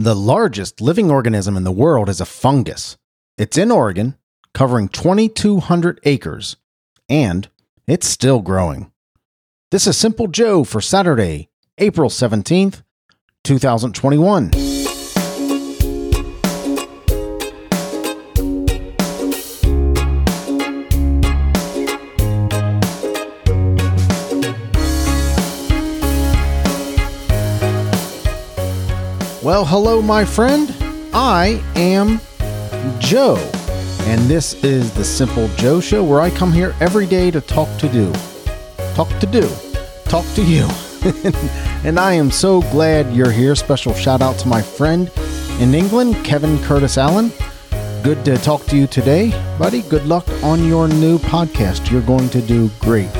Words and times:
The 0.00 0.14
largest 0.14 0.80
living 0.80 1.10
organism 1.10 1.56
in 1.56 1.64
the 1.64 1.72
world 1.72 2.08
is 2.08 2.20
a 2.20 2.24
fungus. 2.24 2.96
It's 3.36 3.58
in 3.58 3.72
Oregon, 3.72 4.16
covering 4.54 4.88
2,200 4.88 5.98
acres, 6.04 6.54
and 7.08 7.48
it's 7.88 8.06
still 8.06 8.40
growing. 8.40 8.92
This 9.72 9.88
is 9.88 9.96
Simple 9.96 10.28
Joe 10.28 10.62
for 10.62 10.80
Saturday, 10.80 11.48
April 11.78 12.10
17th, 12.10 12.84
2021. 13.42 14.67
Well, 29.58 29.66
hello, 29.66 30.00
my 30.00 30.24
friend. 30.24 30.72
I 31.12 31.60
am 31.74 32.20
Joe, 33.00 33.34
and 34.02 34.20
this 34.30 34.54
is 34.62 34.94
the 34.94 35.02
Simple 35.02 35.48
Joe 35.56 35.80
Show 35.80 36.04
where 36.04 36.20
I 36.20 36.30
come 36.30 36.52
here 36.52 36.76
every 36.78 37.06
day 37.06 37.32
to 37.32 37.40
talk 37.40 37.68
to 37.80 37.88
do. 37.88 38.12
Talk 38.94 39.08
to 39.18 39.26
do. 39.26 39.50
Talk 40.04 40.24
to 40.36 40.44
you. 40.44 40.68
and 41.84 41.98
I 41.98 42.12
am 42.12 42.30
so 42.30 42.60
glad 42.70 43.12
you're 43.12 43.32
here. 43.32 43.56
Special 43.56 43.92
shout 43.94 44.22
out 44.22 44.38
to 44.38 44.46
my 44.46 44.62
friend 44.62 45.10
in 45.58 45.74
England, 45.74 46.24
Kevin 46.24 46.62
Curtis 46.62 46.96
Allen. 46.96 47.32
Good 48.04 48.24
to 48.26 48.38
talk 48.38 48.64
to 48.66 48.76
you 48.76 48.86
today, 48.86 49.30
buddy. 49.58 49.82
Good 49.82 50.06
luck 50.06 50.28
on 50.44 50.68
your 50.68 50.86
new 50.86 51.18
podcast. 51.18 51.90
You're 51.90 52.02
going 52.02 52.28
to 52.28 52.40
do 52.40 52.70
great. 52.78 53.10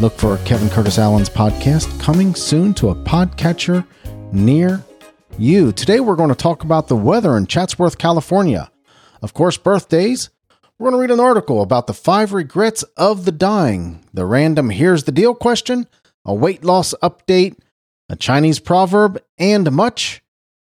Look 0.00 0.14
for 0.18 0.36
Kevin 0.38 0.68
Curtis 0.68 0.98
Allen's 0.98 1.30
podcast 1.30 2.00
coming 2.00 2.34
soon 2.34 2.74
to 2.74 2.88
a 2.88 2.94
podcatcher 2.96 3.86
near 4.32 4.84
you. 5.38 5.72
Today, 5.72 6.00
we're 6.00 6.16
going 6.16 6.28
to 6.28 6.34
talk 6.34 6.64
about 6.64 6.88
the 6.88 6.96
weather 6.96 7.36
in 7.36 7.46
Chatsworth, 7.46 7.98
California. 7.98 8.70
Of 9.22 9.34
course, 9.34 9.56
birthdays. 9.56 10.30
We're 10.78 10.90
going 10.90 10.98
to 10.98 11.00
read 11.00 11.18
an 11.18 11.24
article 11.24 11.62
about 11.62 11.86
the 11.86 11.94
five 11.94 12.32
regrets 12.32 12.82
of 12.96 13.24
the 13.24 13.32
dying, 13.32 14.04
the 14.14 14.24
random 14.24 14.70
here's 14.70 15.04
the 15.04 15.12
deal 15.12 15.34
question, 15.34 15.86
a 16.24 16.34
weight 16.34 16.64
loss 16.64 16.94
update, 17.02 17.58
a 18.08 18.16
Chinese 18.16 18.58
proverb, 18.58 19.22
and 19.38 19.70
much, 19.70 20.22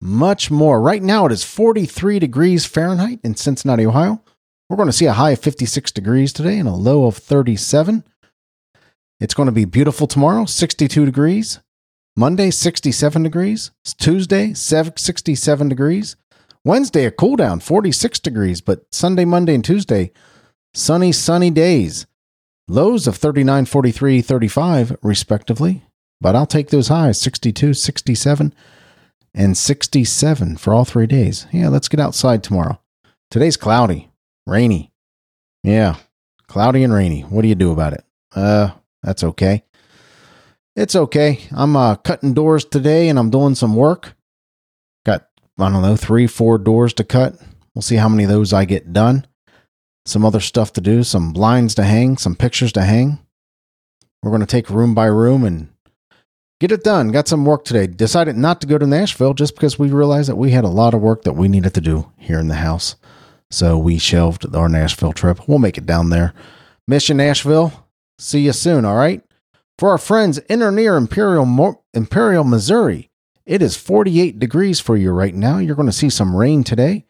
much 0.00 0.50
more. 0.50 0.80
Right 0.80 1.02
now, 1.02 1.26
it 1.26 1.32
is 1.32 1.44
43 1.44 2.18
degrees 2.18 2.64
Fahrenheit 2.64 3.20
in 3.22 3.36
Cincinnati, 3.36 3.84
Ohio. 3.84 4.22
We're 4.68 4.76
going 4.76 4.88
to 4.88 4.92
see 4.92 5.06
a 5.06 5.12
high 5.12 5.32
of 5.32 5.40
56 5.40 5.92
degrees 5.92 6.32
today 6.32 6.58
and 6.58 6.68
a 6.68 6.72
low 6.72 7.06
of 7.06 7.16
37. 7.16 8.04
It's 9.20 9.34
going 9.34 9.46
to 9.46 9.52
be 9.52 9.66
beautiful 9.66 10.06
tomorrow, 10.06 10.46
62 10.46 11.04
degrees. 11.04 11.60
Monday, 12.20 12.50
67 12.50 13.22
degrees. 13.22 13.70
Tuesday, 13.98 14.52
67 14.52 15.68
degrees. 15.70 16.16
Wednesday, 16.66 17.06
a 17.06 17.10
cool 17.10 17.34
down, 17.34 17.60
46 17.60 18.20
degrees. 18.20 18.60
But 18.60 18.84
Sunday, 18.92 19.24
Monday, 19.24 19.54
and 19.54 19.64
Tuesday, 19.64 20.12
sunny, 20.74 21.12
sunny 21.12 21.48
days. 21.48 22.06
Lows 22.68 23.06
of 23.06 23.16
39, 23.16 23.64
43, 23.64 24.20
35, 24.20 24.98
respectively. 25.02 25.82
But 26.20 26.36
I'll 26.36 26.44
take 26.44 26.68
those 26.68 26.88
highs 26.88 27.18
62, 27.18 27.72
67, 27.72 28.52
and 29.34 29.56
67 29.56 30.56
for 30.58 30.74
all 30.74 30.84
three 30.84 31.06
days. 31.06 31.46
Yeah, 31.50 31.70
let's 31.70 31.88
get 31.88 32.00
outside 32.00 32.44
tomorrow. 32.44 32.78
Today's 33.30 33.56
cloudy, 33.56 34.10
rainy. 34.46 34.92
Yeah, 35.62 35.96
cloudy 36.48 36.84
and 36.84 36.92
rainy. 36.92 37.22
What 37.22 37.40
do 37.40 37.48
you 37.48 37.54
do 37.54 37.72
about 37.72 37.94
it? 37.94 38.04
Uh, 38.36 38.72
that's 39.02 39.24
okay. 39.24 39.64
It's 40.76 40.94
okay. 40.94 41.40
I'm 41.50 41.76
uh, 41.76 41.96
cutting 41.96 42.32
doors 42.32 42.64
today 42.64 43.08
and 43.08 43.18
I'm 43.18 43.30
doing 43.30 43.54
some 43.54 43.74
work. 43.74 44.14
Got, 45.04 45.26
I 45.58 45.70
don't 45.70 45.82
know, 45.82 45.96
three, 45.96 46.26
four 46.26 46.58
doors 46.58 46.94
to 46.94 47.04
cut. 47.04 47.34
We'll 47.74 47.82
see 47.82 47.96
how 47.96 48.08
many 48.08 48.24
of 48.24 48.30
those 48.30 48.52
I 48.52 48.64
get 48.64 48.92
done. 48.92 49.26
Some 50.06 50.24
other 50.24 50.40
stuff 50.40 50.72
to 50.74 50.80
do, 50.80 51.02
some 51.02 51.32
blinds 51.32 51.74
to 51.74 51.84
hang, 51.84 52.16
some 52.16 52.34
pictures 52.34 52.72
to 52.72 52.82
hang. 52.82 53.18
We're 54.22 54.30
going 54.30 54.40
to 54.40 54.46
take 54.46 54.70
room 54.70 54.94
by 54.94 55.06
room 55.06 55.44
and 55.44 55.68
get 56.60 56.72
it 56.72 56.84
done. 56.84 57.08
Got 57.08 57.28
some 57.28 57.44
work 57.44 57.64
today. 57.64 57.86
Decided 57.86 58.36
not 58.36 58.60
to 58.60 58.66
go 58.66 58.78
to 58.78 58.86
Nashville 58.86 59.34
just 59.34 59.54
because 59.54 59.78
we 59.78 59.90
realized 59.90 60.28
that 60.28 60.36
we 60.36 60.50
had 60.50 60.64
a 60.64 60.68
lot 60.68 60.94
of 60.94 61.00
work 61.00 61.22
that 61.24 61.32
we 61.34 61.48
needed 61.48 61.74
to 61.74 61.80
do 61.80 62.10
here 62.16 62.38
in 62.38 62.48
the 62.48 62.56
house. 62.56 62.96
So 63.50 63.76
we 63.78 63.98
shelved 63.98 64.54
our 64.54 64.68
Nashville 64.68 65.12
trip. 65.12 65.48
We'll 65.48 65.58
make 65.58 65.78
it 65.78 65.86
down 65.86 66.10
there. 66.10 66.32
Mission 66.86 67.16
Nashville. 67.16 67.72
See 68.18 68.40
you 68.40 68.52
soon, 68.52 68.84
all 68.84 68.96
right? 68.96 69.22
For 69.80 69.88
our 69.88 69.96
friends 69.96 70.36
in 70.36 70.62
or 70.62 70.70
near 70.70 70.98
Imperial, 70.98 71.46
Mo- 71.46 71.82
Imperial, 71.94 72.44
Missouri, 72.44 73.10
it 73.46 73.62
is 73.62 73.78
48 73.78 74.38
degrees 74.38 74.78
for 74.78 74.94
you 74.94 75.10
right 75.10 75.34
now. 75.34 75.56
You're 75.56 75.74
going 75.74 75.88
to 75.88 75.90
see 75.92 76.10
some 76.10 76.36
rain 76.36 76.64
today. 76.64 77.06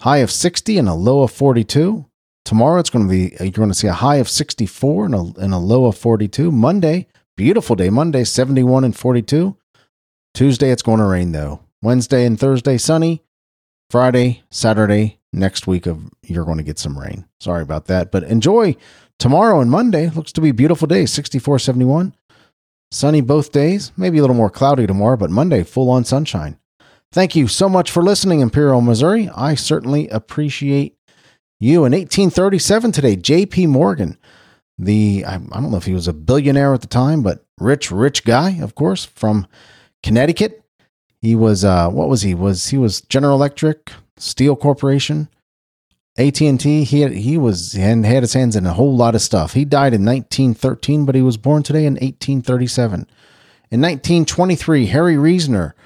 High 0.00 0.18
of 0.18 0.30
60 0.30 0.78
and 0.78 0.88
a 0.88 0.94
low 0.94 1.20
of 1.20 1.30
42. 1.30 2.06
Tomorrow 2.46 2.80
it's 2.80 2.88
going 2.88 3.06
to 3.06 3.10
be 3.10 3.36
you're 3.38 3.50
going 3.50 3.68
to 3.68 3.74
see 3.74 3.88
a 3.88 3.92
high 3.92 4.16
of 4.16 4.30
64 4.30 5.04
and 5.04 5.14
a, 5.14 5.18
and 5.38 5.52
a 5.52 5.58
low 5.58 5.84
of 5.84 5.98
42. 5.98 6.50
Monday, 6.50 7.08
beautiful 7.36 7.76
day. 7.76 7.90
Monday 7.90 8.24
71 8.24 8.84
and 8.84 8.96
42. 8.96 9.54
Tuesday 10.32 10.70
it's 10.70 10.80
going 10.80 11.00
to 11.00 11.04
rain 11.04 11.32
though. 11.32 11.60
Wednesday 11.82 12.24
and 12.24 12.40
Thursday 12.40 12.78
sunny. 12.78 13.22
Friday, 13.90 14.44
Saturday, 14.50 15.18
next 15.34 15.66
week 15.66 15.86
of 15.86 16.10
you're 16.22 16.46
going 16.46 16.56
to 16.56 16.64
get 16.64 16.78
some 16.78 16.98
rain. 16.98 17.26
Sorry 17.38 17.60
about 17.60 17.84
that, 17.86 18.10
but 18.10 18.22
enjoy 18.22 18.76
Tomorrow 19.18 19.60
and 19.60 19.70
Monday 19.70 20.10
looks 20.10 20.30
to 20.32 20.40
be 20.40 20.52
beautiful 20.52 20.86
day, 20.86 21.04
64 21.04 21.58
71. 21.58 22.14
Sunny 22.92 23.20
both 23.20 23.52
days, 23.52 23.92
maybe 23.96 24.18
a 24.18 24.20
little 24.20 24.36
more 24.36 24.48
cloudy 24.48 24.86
tomorrow, 24.86 25.16
but 25.16 25.30
Monday, 25.30 25.64
full 25.64 25.90
on 25.90 26.04
sunshine. 26.04 26.58
Thank 27.10 27.34
you 27.34 27.48
so 27.48 27.68
much 27.68 27.90
for 27.90 28.02
listening, 28.02 28.40
Imperial, 28.40 28.80
Missouri. 28.80 29.28
I 29.34 29.56
certainly 29.56 30.08
appreciate 30.08 30.96
you. 31.58 31.84
In 31.84 31.92
1837 31.92 32.92
today, 32.92 33.16
J.P. 33.16 33.66
Morgan, 33.66 34.16
the, 34.78 35.24
I, 35.26 35.34
I 35.34 35.38
don't 35.60 35.70
know 35.70 35.76
if 35.78 35.86
he 35.86 35.94
was 35.94 36.06
a 36.06 36.12
billionaire 36.12 36.72
at 36.72 36.80
the 36.80 36.86
time, 36.86 37.22
but 37.22 37.44
rich, 37.58 37.90
rich 37.90 38.24
guy, 38.24 38.58
of 38.60 38.74
course, 38.74 39.04
from 39.04 39.46
Connecticut. 40.02 40.62
He 41.20 41.34
was, 41.34 41.64
uh, 41.64 41.88
what 41.88 42.08
was 42.08 42.22
he? 42.22 42.34
Was 42.34 42.68
he 42.68 42.78
was 42.78 43.00
General 43.00 43.34
Electric, 43.34 43.90
Steel 44.16 44.54
Corporation, 44.54 45.28
AT 46.18 46.40
and 46.40 46.58
T. 46.58 46.82
He 46.82 47.02
had, 47.02 47.12
he 47.12 47.38
was 47.38 47.76
and 47.76 48.04
had 48.04 48.24
his 48.24 48.32
hands 48.32 48.56
in 48.56 48.66
a 48.66 48.74
whole 48.74 48.96
lot 48.96 49.14
of 49.14 49.22
stuff. 49.22 49.54
He 49.54 49.64
died 49.64 49.94
in 49.94 50.04
1913, 50.04 51.04
but 51.04 51.14
he 51.14 51.22
was 51.22 51.36
born 51.36 51.62
today 51.62 51.86
in 51.86 51.94
1837. 51.94 53.06
In 53.70 53.80
1923, 53.80 54.86
Harry 54.86 55.16
Reasoner, 55.16 55.76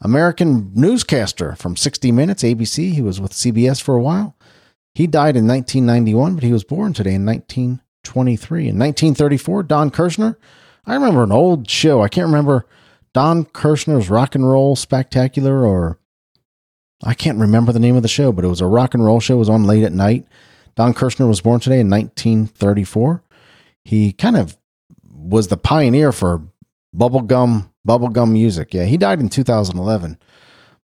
American 0.00 0.70
newscaster 0.74 1.54
from 1.56 1.76
60 1.76 2.10
Minutes, 2.10 2.42
ABC. 2.42 2.92
He 2.92 3.02
was 3.02 3.20
with 3.20 3.32
CBS 3.32 3.82
for 3.82 3.94
a 3.94 4.02
while. 4.02 4.34
He 4.94 5.06
died 5.06 5.36
in 5.36 5.46
1991, 5.46 6.36
but 6.36 6.44
he 6.44 6.52
was 6.52 6.64
born 6.64 6.94
today 6.94 7.14
in 7.14 7.26
1923. 7.26 8.60
In 8.68 8.78
1934, 8.78 9.62
Don 9.64 9.90
Kirshner. 9.90 10.36
I 10.86 10.94
remember 10.94 11.22
an 11.22 11.32
old 11.32 11.68
show. 11.68 12.02
I 12.02 12.08
can't 12.08 12.26
remember 12.26 12.66
Don 13.12 13.44
Kirshner's 13.44 14.08
Rock 14.08 14.34
and 14.34 14.48
Roll 14.48 14.74
Spectacular 14.74 15.66
or 15.66 15.98
I 17.02 17.14
can't 17.14 17.38
remember 17.38 17.72
the 17.72 17.80
name 17.80 17.96
of 17.96 18.02
the 18.02 18.08
show, 18.08 18.32
but 18.32 18.44
it 18.44 18.48
was 18.48 18.60
a 18.60 18.66
rock 18.66 18.94
and 18.94 19.04
roll 19.04 19.20
show. 19.20 19.34
It 19.34 19.38
was 19.38 19.48
on 19.48 19.64
late 19.64 19.84
at 19.84 19.92
night. 19.92 20.26
Don 20.76 20.94
Kirshner 20.94 21.28
was 21.28 21.40
born 21.40 21.60
today 21.60 21.80
in 21.80 21.90
1934. 21.90 23.22
He 23.84 24.12
kind 24.12 24.36
of 24.36 24.56
was 25.12 25.48
the 25.48 25.56
pioneer 25.56 26.12
for 26.12 26.42
bubblegum 26.96 27.68
bubblegum 27.86 28.32
music. 28.32 28.72
Yeah, 28.74 28.84
he 28.84 28.96
died 28.96 29.20
in 29.20 29.28
2011, 29.28 30.18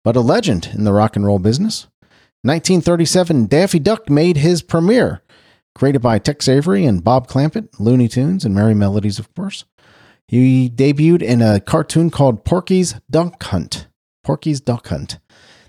but 0.03 0.15
a 0.15 0.21
legend 0.21 0.69
in 0.73 0.83
the 0.85 0.93
rock 0.93 1.15
and 1.15 1.25
roll 1.25 1.39
business. 1.39 1.87
1937, 2.43 3.47
Daffy 3.47 3.79
Duck 3.79 4.09
made 4.09 4.37
his 4.37 4.61
premiere, 4.61 5.23
created 5.73 6.01
by 6.01 6.19
Tex 6.19 6.47
Avery 6.47 6.85
and 6.85 7.03
Bob 7.03 7.27
Clampett, 7.27 7.69
Looney 7.79 8.07
Tunes 8.07 8.45
and 8.45 8.55
Merrie 8.55 8.77
Melodies, 8.77 9.19
of 9.19 9.33
course. 9.33 9.65
He 10.27 10.69
debuted 10.69 11.21
in 11.21 11.41
a 11.41 11.59
cartoon 11.59 12.09
called 12.09 12.45
Porky's 12.45 12.95
Duck 13.09 13.41
Hunt. 13.43 13.87
Porky's 14.23 14.61
Duck 14.61 14.87
Hunt. 14.87 15.19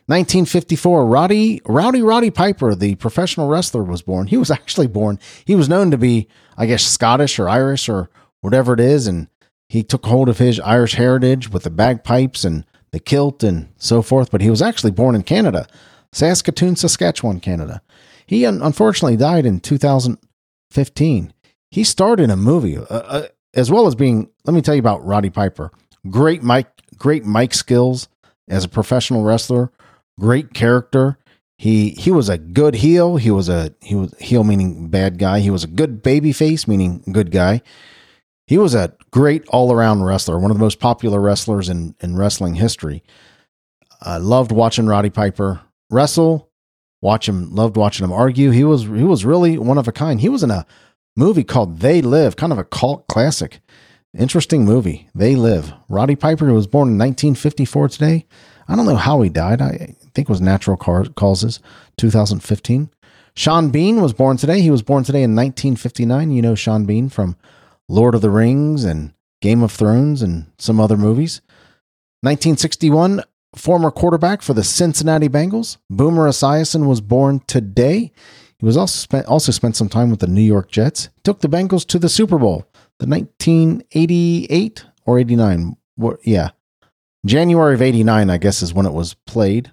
1954, 0.09 1.05
Roddy, 1.05 1.61
Rowdy 1.67 2.01
Roddy 2.01 2.31
Piper, 2.31 2.77
the 2.77 2.95
professional 2.95 3.49
wrestler, 3.49 3.83
was 3.83 4.03
born. 4.03 4.29
He 4.29 4.37
was 4.37 4.51
actually 4.53 4.87
born, 4.87 5.19
he 5.45 5.57
was 5.57 5.69
known 5.69 5.91
to 5.91 5.99
be, 5.99 6.29
I 6.57 6.67
guess, 6.67 6.85
Scottish 6.85 7.39
or 7.39 7.49
Irish 7.49 7.89
or 7.89 8.09
whatever 8.41 8.73
it 8.73 8.81
is. 8.81 9.09
And 9.09 9.29
he 9.69 9.83
took 9.83 10.07
hold 10.07 10.29
of 10.29 10.39
his 10.39 10.61
Irish 10.61 10.95
heritage 10.95 11.51
with 11.51 11.65
the 11.65 11.71
bagpipes 11.71 12.45
and 12.45 12.65
the 12.93 13.01
kilt 13.01 13.43
and 13.43 13.69
so 13.79 14.01
forth. 14.01 14.31
But 14.31 14.43
he 14.43 14.51
was 14.51 14.63
actually 14.63 14.93
born 14.93 15.17
in 15.17 15.25
Canada, 15.25 15.67
Saskatoon, 16.13 16.77
Saskatchewan, 16.77 17.41
Canada. 17.41 17.83
He 18.27 18.45
unfortunately 18.45 19.17
died 19.17 19.45
in 19.45 19.59
2015. 19.59 21.33
He 21.71 21.85
starred 21.85 22.21
in 22.21 22.31
a 22.31 22.37
movie, 22.37 22.79
uh, 22.79 22.85
uh, 22.85 23.27
as 23.55 23.73
well 23.73 23.89
as 23.89 23.97
being, 23.97 24.31
let 24.45 24.55
me 24.55 24.63
tell 24.63 24.75
you 24.75 24.81
about 24.81 25.05
Roddy 25.05 25.31
Piper. 25.31 25.73
Great 26.09 26.45
mic, 26.45 26.69
great 26.97 27.25
mic 27.25 27.55
skills 27.55 28.09
as 28.49 28.65
a 28.65 28.69
professional 28.69 29.25
wrestler 29.25 29.73
great 30.19 30.55
character. 30.55 31.19
He 31.59 31.91
he 31.91 32.11
was 32.11 32.29
a 32.29 32.39
good 32.39 32.75
heel. 32.75 33.17
He 33.17 33.31
was 33.31 33.49
a 33.49 33.75
he 33.81 33.95
was 33.95 34.15
heel 34.19 34.45
meaning 34.45 34.89
bad 34.89 35.19
guy. 35.19 35.41
He 35.41 35.51
was 35.51 35.65
a 35.65 35.69
good 35.69 36.03
baby 36.03 36.33
face 36.33 36.69
meaning 36.69 37.03
good 37.11 37.31
guy. 37.31 37.63
He 38.47 38.59
was 38.59 38.75
a 38.75 38.95
great 39.11 39.47
all 39.49 39.73
around 39.73 40.05
wrestler, 40.05 40.39
one 40.39 40.51
of 40.51 40.57
the 40.57 40.63
most 40.63 40.79
popular 40.79 41.21
wrestlers 41.21 41.69
in, 41.69 41.97
in 42.01 42.17
wrestling 42.17 42.55
history. 42.55 43.03
I 44.01 44.19
loved 44.19 44.53
watching 44.53 44.87
Roddy 44.87 45.11
Piper 45.11 45.61
wrestle. 45.91 46.51
Watch 47.03 47.29
him, 47.29 47.55
loved 47.55 47.77
watching 47.77 48.05
him 48.05 48.13
argue. 48.13 48.51
He 48.51 48.65
was 48.65 48.83
he 48.83 49.03
was 49.03 49.25
really 49.25 49.59
one 49.59 49.79
of 49.79 49.89
a 49.89 49.93
kind. 49.93 50.21
He 50.21 50.29
was 50.29 50.43
in 50.43 50.51
a 50.51 50.67
movie 51.17 51.45
called 51.45 51.81
They 51.81 52.03
Live, 52.03 52.37
kind 52.37 52.53
of 52.53 52.59
a 52.59 52.65
cult 52.65 53.07
classic. 53.09 53.61
Interesting 54.17 54.65
movie. 54.65 55.09
They 55.15 55.37
Live. 55.37 55.73
Roddy 55.89 56.17
Piper 56.17 56.53
was 56.53 56.67
born 56.67 56.89
in 56.89 56.99
1954 56.99 57.89
today. 57.89 58.27
I 58.69 58.77
don't 58.77 58.87
know 58.87 58.97
how 58.97 59.21
he 59.23 59.29
died. 59.29 59.61
I 59.61 59.95
think 60.17 60.29
it 60.29 60.33
was 60.33 60.41
natural 60.41 60.77
causes, 60.79 61.61
2015. 61.99 62.91
Sean 63.37 63.69
Bean 63.69 64.01
was 64.01 64.15
born 64.15 64.39
today. 64.39 64.63
He 64.63 64.71
was 64.71 64.83
born 64.83 65.05
today 65.05 65.23
in 65.23 65.37
1959. 65.37 66.31
You 66.31 66.41
know 66.41 66.55
Sean 66.55 66.87
Bean 66.87 67.11
from 67.11 67.37
Lord 67.87 68.15
of 68.15 68.23
the 68.23 68.31
Rings 68.31 68.83
and 68.83 69.13
Game 69.43 69.63
of 69.63 69.71
Thrones 69.71 70.23
and 70.23 70.51
some 70.59 70.81
other 70.81 70.97
movies. 70.97 71.43
1961, 72.23 73.23
former 73.55 73.91
quarterback 73.91 74.41
for 74.41 74.55
the 74.55 74.65
Cincinnati 74.65 75.29
Bengals. 75.29 75.77
Boomer 75.91 76.29
Esiason 76.29 76.87
was 76.87 77.03
born 77.03 77.41
today. 77.47 78.11
He 78.59 78.65
was 78.65 78.79
also 78.79 78.97
spent 78.97 79.27
also 79.27 79.53
spent 79.53 79.77
some 79.77 79.91
time 79.91 80.09
with 80.11 80.21
the 80.21 80.27
New 80.27 80.41
York 80.41 80.71
Jets. 80.71 81.11
Took 81.25 81.41
the 81.41 81.49
Bengals 81.49 81.87
to 81.89 81.99
the 81.99 82.09
Super 82.09 82.39
Bowl, 82.39 82.67
the 82.99 83.07
1988 83.07 84.87
or 85.05 85.19
89. 85.19 85.77
Yeah, 86.23 86.51
January 87.27 87.75
of 87.75 87.83
89, 87.83 88.31
I 88.31 88.39
guess, 88.39 88.63
is 88.63 88.73
when 88.73 88.87
it 88.87 88.95
was 88.95 89.13
played. 89.13 89.73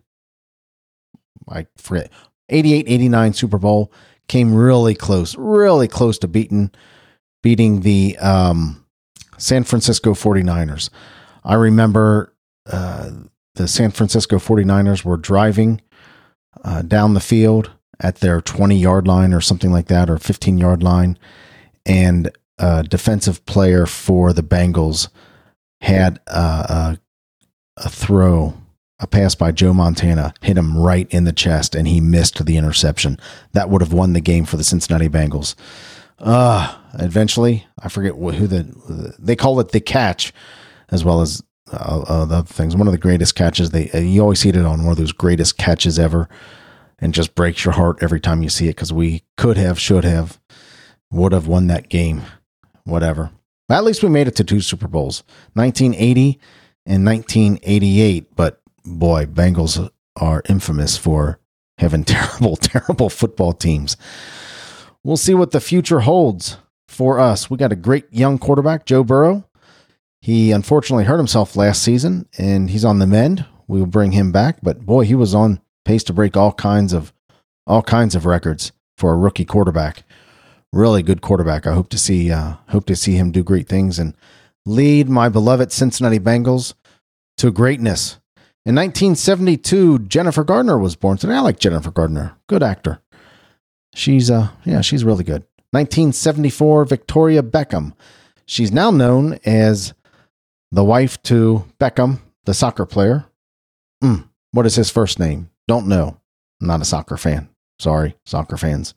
I 1.49 1.67
forget. 1.77 2.11
88 2.49 2.85
89 2.87 3.33
Super 3.33 3.57
Bowl 3.57 3.91
came 4.27 4.53
really 4.53 4.95
close, 4.95 5.35
really 5.37 5.87
close 5.87 6.17
to 6.19 6.27
beating 6.27 6.71
beating 7.41 7.81
the 7.81 8.17
um, 8.19 8.85
San 9.37 9.63
Francisco 9.63 10.13
49ers. 10.13 10.89
I 11.43 11.55
remember 11.55 12.33
uh, 12.71 13.11
the 13.55 13.67
San 13.67 13.91
Francisco 13.91 14.37
49ers 14.37 15.03
were 15.03 15.17
driving 15.17 15.81
uh, 16.63 16.81
down 16.81 17.13
the 17.13 17.19
field 17.19 17.71
at 17.99 18.17
their 18.17 18.41
20 18.41 18.77
yard 18.77 19.07
line 19.07 19.33
or 19.33 19.41
something 19.41 19.71
like 19.71 19.87
that, 19.87 20.09
or 20.09 20.17
15 20.17 20.57
yard 20.57 20.81
line. 20.81 21.17
And 21.85 22.31
a 22.57 22.83
defensive 22.83 23.45
player 23.45 23.85
for 23.85 24.31
the 24.31 24.43
Bengals 24.43 25.09
had 25.81 26.19
a, 26.27 26.97
a 27.77 27.89
throw, 27.89 28.53
a 29.03 29.07
pass 29.07 29.35
by 29.35 29.51
Joe 29.51 29.73
Montana, 29.73 30.33
hit 30.41 30.57
him 30.57 30.77
right 30.77 31.07
in 31.11 31.25
the 31.25 31.33
chest, 31.33 31.75
and 31.75 31.87
he 31.87 31.99
missed 31.99 32.43
the 32.43 32.55
interception. 32.55 33.19
That 33.51 33.69
would 33.69 33.81
have 33.81 33.91
won 33.91 34.13
the 34.13 34.21
game 34.21 34.45
for 34.45 34.55
the 34.55 34.63
Cincinnati 34.63 35.09
Bengals. 35.09 35.55
Uh, 36.19 36.73
eventually, 36.93 37.67
I 37.79 37.89
forget 37.89 38.13
who 38.13 38.47
the, 38.47 39.13
they 39.19 39.35
call 39.35 39.59
it 39.59 39.69
the 39.69 39.81
catch, 39.81 40.31
as 40.89 41.03
well 41.03 41.19
as 41.19 41.43
uh, 41.69 42.25
the 42.25 42.35
other 42.35 42.47
things. 42.47 42.77
One 42.77 42.87
of 42.87 42.93
the 42.93 42.97
greatest 42.97 43.35
catches. 43.35 43.71
They 43.71 43.91
uh, 43.91 43.99
you 43.99 44.21
always 44.21 44.39
see 44.39 44.49
it 44.49 44.55
on 44.55 44.83
one 44.83 44.91
of 44.91 44.97
those 44.97 45.11
greatest 45.11 45.57
catches 45.57 45.99
ever, 45.99 46.29
and 46.99 47.13
just 47.13 47.35
breaks 47.35 47.65
your 47.65 47.73
heart 47.73 47.97
every 48.01 48.21
time 48.21 48.41
you 48.41 48.49
see 48.49 48.67
it 48.67 48.77
because 48.77 48.93
we 48.93 49.23
could 49.35 49.57
have, 49.57 49.77
should 49.77 50.05
have, 50.05 50.39
would 51.11 51.33
have 51.33 51.45
won 51.45 51.67
that 51.67 51.89
game. 51.89 52.21
Whatever. 52.85 53.31
But 53.67 53.79
at 53.79 53.83
least 53.83 54.01
we 54.01 54.09
made 54.09 54.27
it 54.27 54.35
to 54.37 54.45
two 54.45 54.61
Super 54.61 54.87
Bowls, 54.87 55.23
1980 55.55 56.39
and 56.85 57.05
1988. 57.05 58.33
But 58.35 58.62
boy, 58.85 59.25
Bengals 59.25 59.89
are 60.15 60.43
infamous 60.47 60.97
for 60.97 61.39
having 61.77 62.03
terrible, 62.05 62.55
terrible 62.55 63.09
football 63.09 63.53
teams. 63.53 63.97
We'll 65.03 65.17
see 65.17 65.33
what 65.33 65.51
the 65.51 65.59
future 65.59 66.01
holds 66.01 66.57
for 66.87 67.19
us. 67.19 67.49
We 67.49 67.57
got 67.57 67.71
a 67.71 67.77
great 67.77 68.05
young 68.11 68.37
quarterback, 68.37 68.85
Joe 68.85 69.03
Burrow. 69.03 69.45
He 70.21 70.51
unfortunately 70.51 71.03
hurt 71.03 71.17
himself 71.17 71.57
last 71.57 71.81
season 71.81 72.29
and 72.37 72.69
he's 72.69 72.85
on 72.85 72.99
the 72.99 73.07
mend. 73.07 73.45
We 73.67 73.79
will 73.79 73.87
bring 73.87 74.13
him 74.13 74.31
back, 74.31 74.59
but 74.61 74.85
boy, 74.85 75.03
he 75.03 75.15
was 75.15 75.35
on 75.35 75.59
pace 75.83 76.03
to 76.05 76.13
break 76.13 76.37
all 76.37 76.53
kinds 76.53 76.93
of 76.93 77.11
all 77.67 77.81
kinds 77.81 78.15
of 78.15 78.25
records 78.25 78.71
for 78.97 79.13
a 79.13 79.17
rookie 79.17 79.45
quarterback. 79.45 80.03
Really 80.71 81.03
good 81.03 81.21
quarterback. 81.21 81.67
I 81.67 81.73
hope 81.73 81.89
to 81.89 81.97
see 81.97 82.31
uh, 82.31 82.55
hope 82.69 82.85
to 82.85 82.95
see 82.95 83.15
him 83.15 83.31
do 83.31 83.43
great 83.43 83.67
things 83.67 83.99
and 83.99 84.15
lead 84.65 85.09
my 85.09 85.27
beloved 85.27 85.71
Cincinnati 85.71 86.19
Bengals 86.19 86.73
to 87.37 87.51
greatness. 87.51 88.19
In 88.65 88.75
1972, 88.75 89.99
Jennifer 89.99 90.45
Gardner 90.45 90.77
was 90.77 90.95
born 90.95 91.17
today. 91.17 91.33
I 91.33 91.41
like 91.41 91.59
Jennifer 91.59 91.91
Gardner. 91.91 92.37
Good 92.47 92.63
actor. 92.63 93.01
She's 93.93 94.31
uh 94.31 94.49
yeah, 94.63 94.79
she's 94.79 95.03
really 95.03 95.25
good. 95.25 95.43
1974, 95.71 96.85
Victoria 96.85 97.43
Beckham. 97.43 97.93
She's 98.45 98.71
now 98.71 98.89
known 98.89 99.37
as 99.43 99.93
the 100.71 100.83
wife 100.83 101.21
to 101.23 101.65
Beckham, 101.77 102.19
the 102.45 102.53
soccer 102.53 102.85
player. 102.85 103.25
Mm, 104.01 104.29
what 104.51 104.65
is 104.65 104.75
his 104.75 104.89
first 104.89 105.19
name? 105.19 105.49
Don't 105.67 105.87
know. 105.87 106.19
I'm 106.61 106.67
not 106.67 106.81
a 106.81 106.85
soccer 106.85 107.17
fan. 107.17 107.49
Sorry, 107.79 108.15
soccer 108.25 108.55
fans. 108.55 108.93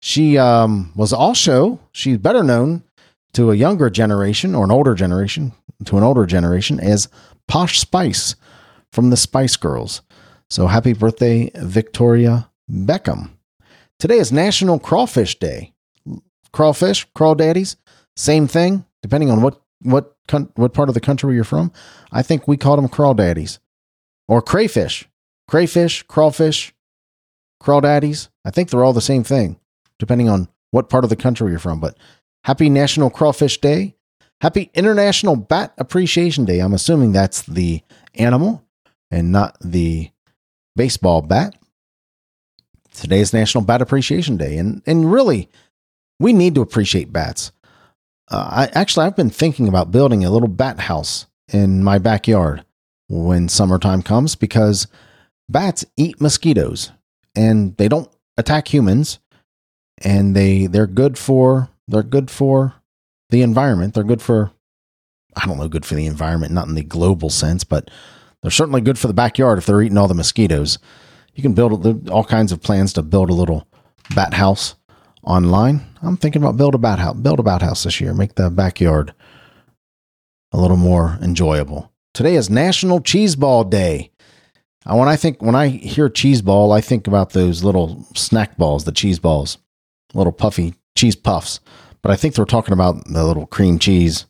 She 0.00 0.38
um, 0.38 0.92
was 0.94 1.12
also, 1.12 1.80
she's 1.90 2.18
better 2.18 2.44
known 2.44 2.84
to 3.32 3.50
a 3.50 3.56
younger 3.56 3.90
generation 3.90 4.54
or 4.54 4.64
an 4.64 4.70
older 4.70 4.94
generation, 4.94 5.52
to 5.86 5.96
an 5.96 6.04
older 6.04 6.26
generation 6.26 6.78
as 6.78 7.08
Posh 7.48 7.80
Spice 7.80 8.36
from 8.92 9.10
the 9.10 9.16
Spice 9.16 9.56
Girls. 9.56 10.02
So 10.50 10.66
happy 10.66 10.92
birthday, 10.92 11.50
Victoria 11.54 12.50
Beckham. 12.70 13.30
Today 13.98 14.18
is 14.18 14.32
National 14.32 14.78
Crawfish 14.78 15.38
Day. 15.38 15.72
Crawfish, 16.52 17.06
crawdaddies, 17.12 17.76
same 18.16 18.46
thing, 18.46 18.86
depending 19.02 19.30
on 19.30 19.42
what 19.42 19.60
what 19.82 20.16
what 20.54 20.72
part 20.72 20.88
of 20.88 20.94
the 20.94 21.00
country 21.00 21.34
you're 21.34 21.44
from. 21.44 21.72
I 22.10 22.22
think 22.22 22.48
we 22.48 22.56
call 22.56 22.76
them 22.76 22.88
crawdaddies 22.88 23.58
or 24.26 24.40
crayfish, 24.40 25.08
crayfish, 25.46 26.02
crawfish, 26.04 26.74
crawdaddies. 27.62 28.28
I 28.44 28.50
think 28.50 28.70
they're 28.70 28.84
all 28.84 28.92
the 28.92 29.00
same 29.00 29.24
thing, 29.24 29.60
depending 29.98 30.28
on 30.28 30.48
what 30.70 30.88
part 30.88 31.04
of 31.04 31.10
the 31.10 31.16
country 31.16 31.50
you're 31.50 31.58
from. 31.58 31.80
But 31.80 31.96
happy 32.44 32.70
National 32.70 33.10
Crawfish 33.10 33.60
Day. 33.60 33.94
Happy 34.40 34.70
International 34.72 35.34
Bat 35.34 35.74
Appreciation 35.78 36.44
Day. 36.44 36.60
I'm 36.60 36.72
assuming 36.72 37.10
that's 37.10 37.42
the 37.42 37.82
animal 38.14 38.64
and 39.10 39.32
not 39.32 39.56
the 39.60 40.10
baseball 40.76 41.22
bat. 41.22 41.56
Today 42.92 43.20
is 43.20 43.32
National 43.32 43.64
Bat 43.64 43.82
Appreciation 43.82 44.36
Day. 44.36 44.58
And, 44.58 44.82
and 44.86 45.12
really, 45.12 45.48
we 46.18 46.32
need 46.32 46.54
to 46.56 46.60
appreciate 46.60 47.12
bats. 47.12 47.52
Uh, 48.30 48.66
I 48.68 48.78
actually 48.78 49.06
I've 49.06 49.16
been 49.16 49.30
thinking 49.30 49.68
about 49.68 49.90
building 49.90 50.24
a 50.24 50.30
little 50.30 50.48
bat 50.48 50.80
house 50.80 51.26
in 51.52 51.82
my 51.82 51.98
backyard 51.98 52.64
when 53.08 53.48
summertime 53.48 54.02
comes 54.02 54.34
because 54.34 54.86
bats 55.48 55.84
eat 55.96 56.20
mosquitoes 56.20 56.92
and 57.34 57.76
they 57.78 57.88
don't 57.88 58.10
attack 58.36 58.72
humans 58.72 59.18
and 60.04 60.36
they 60.36 60.66
they're 60.66 60.86
good 60.86 61.16
for 61.16 61.70
they're 61.86 62.02
good 62.02 62.30
for 62.30 62.74
the 63.30 63.42
environment. 63.42 63.94
They're 63.94 64.04
good 64.04 64.22
for 64.22 64.52
I 65.36 65.46
don't 65.46 65.58
know, 65.58 65.68
good 65.68 65.86
for 65.86 65.94
the 65.94 66.06
environment, 66.06 66.52
not 66.52 66.68
in 66.68 66.74
the 66.74 66.82
global 66.82 67.30
sense, 67.30 67.64
but 67.64 67.90
they're 68.42 68.50
certainly 68.50 68.80
good 68.80 68.98
for 68.98 69.08
the 69.08 69.14
backyard 69.14 69.58
if 69.58 69.66
they're 69.66 69.82
eating 69.82 69.98
all 69.98 70.08
the 70.08 70.14
mosquitoes. 70.14 70.78
You 71.34 71.42
can 71.42 71.54
build 71.54 72.08
all 72.08 72.24
kinds 72.24 72.52
of 72.52 72.62
plans 72.62 72.92
to 72.94 73.02
build 73.02 73.30
a 73.30 73.34
little 73.34 73.66
bat 74.14 74.34
house 74.34 74.74
online. 75.22 75.86
I'm 76.02 76.16
thinking 76.16 76.42
about 76.42 76.56
build 76.56 76.74
a 76.74 76.78
bat 76.78 76.98
house, 76.98 77.16
build 77.16 77.40
a 77.40 77.42
bat 77.42 77.62
house 77.62 77.84
this 77.84 78.00
year, 78.00 78.14
make 78.14 78.34
the 78.34 78.50
backyard 78.50 79.14
a 80.52 80.60
little 80.60 80.76
more 80.76 81.18
enjoyable. 81.20 81.92
Today 82.14 82.34
is 82.34 82.48
National 82.48 83.00
Cheese 83.00 83.36
Ball 83.36 83.64
Day. 83.64 84.10
When 84.86 85.08
I 85.08 85.16
think 85.16 85.42
when 85.42 85.54
I 85.54 85.68
hear 85.68 86.08
cheese 86.08 86.40
ball, 86.40 86.72
I 86.72 86.80
think 86.80 87.06
about 87.06 87.30
those 87.30 87.62
little 87.62 88.06
snack 88.14 88.56
balls, 88.56 88.84
the 88.84 88.92
cheese 88.92 89.18
balls, 89.18 89.58
little 90.14 90.32
puffy 90.32 90.74
cheese 90.96 91.14
puffs. 91.14 91.60
But 92.02 92.10
I 92.10 92.16
think 92.16 92.34
they're 92.34 92.46
talking 92.46 92.72
about 92.72 93.04
the 93.04 93.24
little 93.24 93.46
cream 93.46 93.78
cheese 93.78 94.24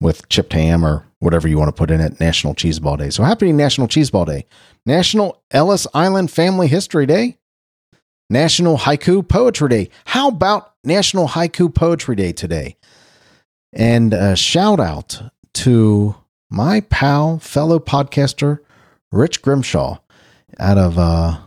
with 0.00 0.28
chipped 0.30 0.54
ham 0.54 0.84
or 0.84 1.06
whatever 1.22 1.46
you 1.46 1.56
want 1.56 1.68
to 1.68 1.78
put 1.78 1.90
in 1.90 2.00
it. 2.00 2.18
National 2.18 2.52
Cheese 2.52 2.80
Ball 2.80 2.96
Day. 2.96 3.10
So 3.10 3.22
happy 3.22 3.52
National 3.52 3.86
Cheese 3.86 4.10
Ball 4.10 4.24
Day. 4.24 4.44
National 4.84 5.40
Ellis 5.52 5.86
Island 5.94 6.32
Family 6.32 6.66
History 6.66 7.06
Day. 7.06 7.38
National 8.28 8.78
Haiku 8.78 9.26
Poetry 9.26 9.68
Day. 9.68 9.88
How 10.06 10.28
about 10.28 10.74
National 10.82 11.28
Haiku 11.28 11.72
Poetry 11.72 12.16
Day 12.16 12.32
today? 12.32 12.76
And 13.72 14.12
a 14.12 14.34
shout 14.34 14.80
out 14.80 15.22
to 15.54 16.16
my 16.50 16.80
pal, 16.80 17.38
fellow 17.38 17.78
podcaster, 17.78 18.58
Rich 19.12 19.42
Grimshaw, 19.42 19.98
out 20.58 20.78
of 20.78 20.98
uh, 20.98 21.38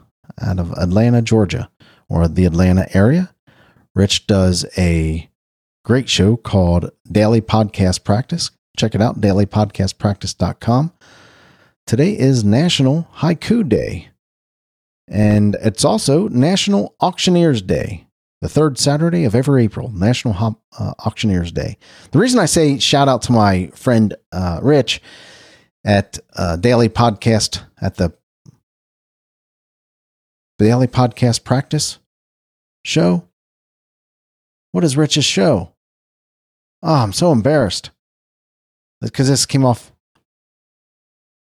out 0.42 0.60
of 0.60 0.72
Atlanta, 0.74 1.22
Georgia, 1.22 1.70
or 2.08 2.28
the 2.30 2.46
Atlanta 2.46 2.88
area. 2.96 3.34
Rich 3.94 4.28
does 4.28 4.66
a 4.78 5.30
great 5.84 6.08
show 6.08 6.38
called 6.38 6.92
Daily 7.12 7.42
Podcast 7.42 8.04
Practice. 8.04 8.52
Check 8.76 8.96
it 8.96 9.02
out, 9.02 9.22
dailypodcastpractice.com. 9.22 10.94
Today 11.88 12.18
is 12.18 12.44
National 12.44 13.08
Haiku 13.18 13.68
Day. 13.68 14.10
And 15.08 15.56
it's 15.62 15.86
also 15.86 16.28
National 16.28 16.96
Auctioneers 17.00 17.62
Day, 17.62 18.08
the 18.42 18.50
third 18.50 18.80
Saturday 18.80 19.24
of 19.24 19.36
every 19.36 19.64
April, 19.64 19.92
National 19.92 20.34
Hop, 20.34 20.60
uh, 20.80 20.94
Auctioneers 21.06 21.52
Day. 21.52 21.78
The 22.12 22.20
reason 22.20 22.40
I 22.40 22.46
say 22.46 22.80
shout 22.80 23.08
out 23.08 23.22
to 23.24 23.32
my 23.32 23.68
friend 23.76 24.16
uh, 24.32 24.60
Rich 24.64 25.02
at 25.86 26.18
uh, 26.36 26.56
Daily 26.56 26.90
Podcast 26.90 27.64
at 27.80 27.96
the 27.96 28.14
Daily 30.58 30.88
Podcast 30.88 31.44
Practice 31.44 32.00
show? 32.84 33.28
What 34.72 34.84
is 34.84 34.98
Rich's 34.98 35.26
show? 35.26 35.74
Oh, 36.82 36.96
I'm 36.96 37.14
so 37.14 37.32
embarrassed. 37.32 37.92
Because 39.12 39.30
this 39.30 39.46
came 39.46 39.64
off 39.64 39.92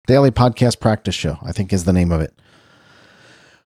Daily 0.07 0.31
Podcast 0.31 0.81
Practice 0.81 1.15
Show, 1.15 1.39
I 1.43 1.53
think 1.53 1.73
is 1.73 1.85
the 1.85 1.93
name 1.93 2.11
of 2.11 2.21
it. 2.21 2.33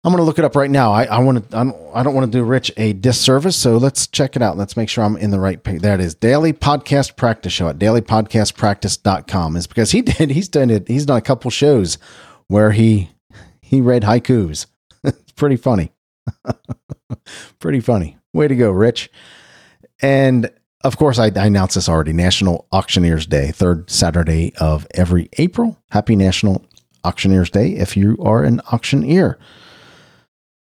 I'm 0.04 0.12
going 0.12 0.18
to 0.18 0.24
look 0.24 0.40
it 0.40 0.46
up 0.46 0.56
right 0.56 0.70
now. 0.70 0.92
I, 0.92 1.04
I 1.04 1.20
want 1.20 1.50
to. 1.50 1.58
I 1.58 1.64
don't, 2.02 2.16
want 2.16 2.32
to 2.32 2.38
do 2.38 2.44
Rich 2.44 2.72
a 2.78 2.94
disservice, 2.94 3.56
so 3.56 3.78
let's 3.78 4.08
check 4.08 4.36
it 4.36 4.42
out. 4.42 4.58
Let's 4.58 4.76
make 4.76 4.90
sure 4.90 5.04
I'm 5.04 5.16
in 5.16 5.30
the 5.30 5.40
right 5.40 5.62
page. 5.62 5.82
There 5.82 5.94
it 5.94 6.00
is. 6.00 6.16
Daily 6.16 6.54
Podcast 6.54 7.16
Practice 7.16 7.54
Show 7.54 7.70
at 7.70 7.78
dailypodcastpractice.com 7.78 9.56
is 9.56 9.68
because 9.68 9.92
he 9.92 10.02
did. 10.02 10.32
He's 10.32 10.50
done 10.50 10.72
it. 10.72 10.88
He's 10.88 11.06
done 11.06 11.18
a 11.18 11.22
couple 11.22 11.52
shows 11.52 12.00
where 12.48 12.72
he 12.72 13.12
he 13.62 13.80
read 13.82 14.02
haikus. 14.04 14.66
it's 15.04 15.32
pretty 15.34 15.58
funny. 15.58 15.92
pretty 17.60 17.80
funny. 17.80 18.18
Way 18.34 18.48
to 18.48 18.56
go, 18.56 18.72
Rich. 18.72 19.12
And 20.02 20.52
of 20.84 20.98
course, 20.98 21.20
I, 21.20 21.26
I 21.36 21.48
announced 21.48 21.76
this 21.76 21.90
already. 21.90 22.14
National 22.14 22.68
Auctioneers 22.72 23.26
Day, 23.26 23.52
third 23.52 23.90
Saturday 23.90 24.54
of 24.60 24.88
every 24.94 25.30
April. 25.38 25.78
Happy 25.92 26.16
National 26.16 26.66
Auctioneers 27.04 27.50
Day 27.50 27.72
if 27.72 27.98
you 27.98 28.18
are 28.22 28.44
an 28.44 28.62
auctioneer. 28.72 29.38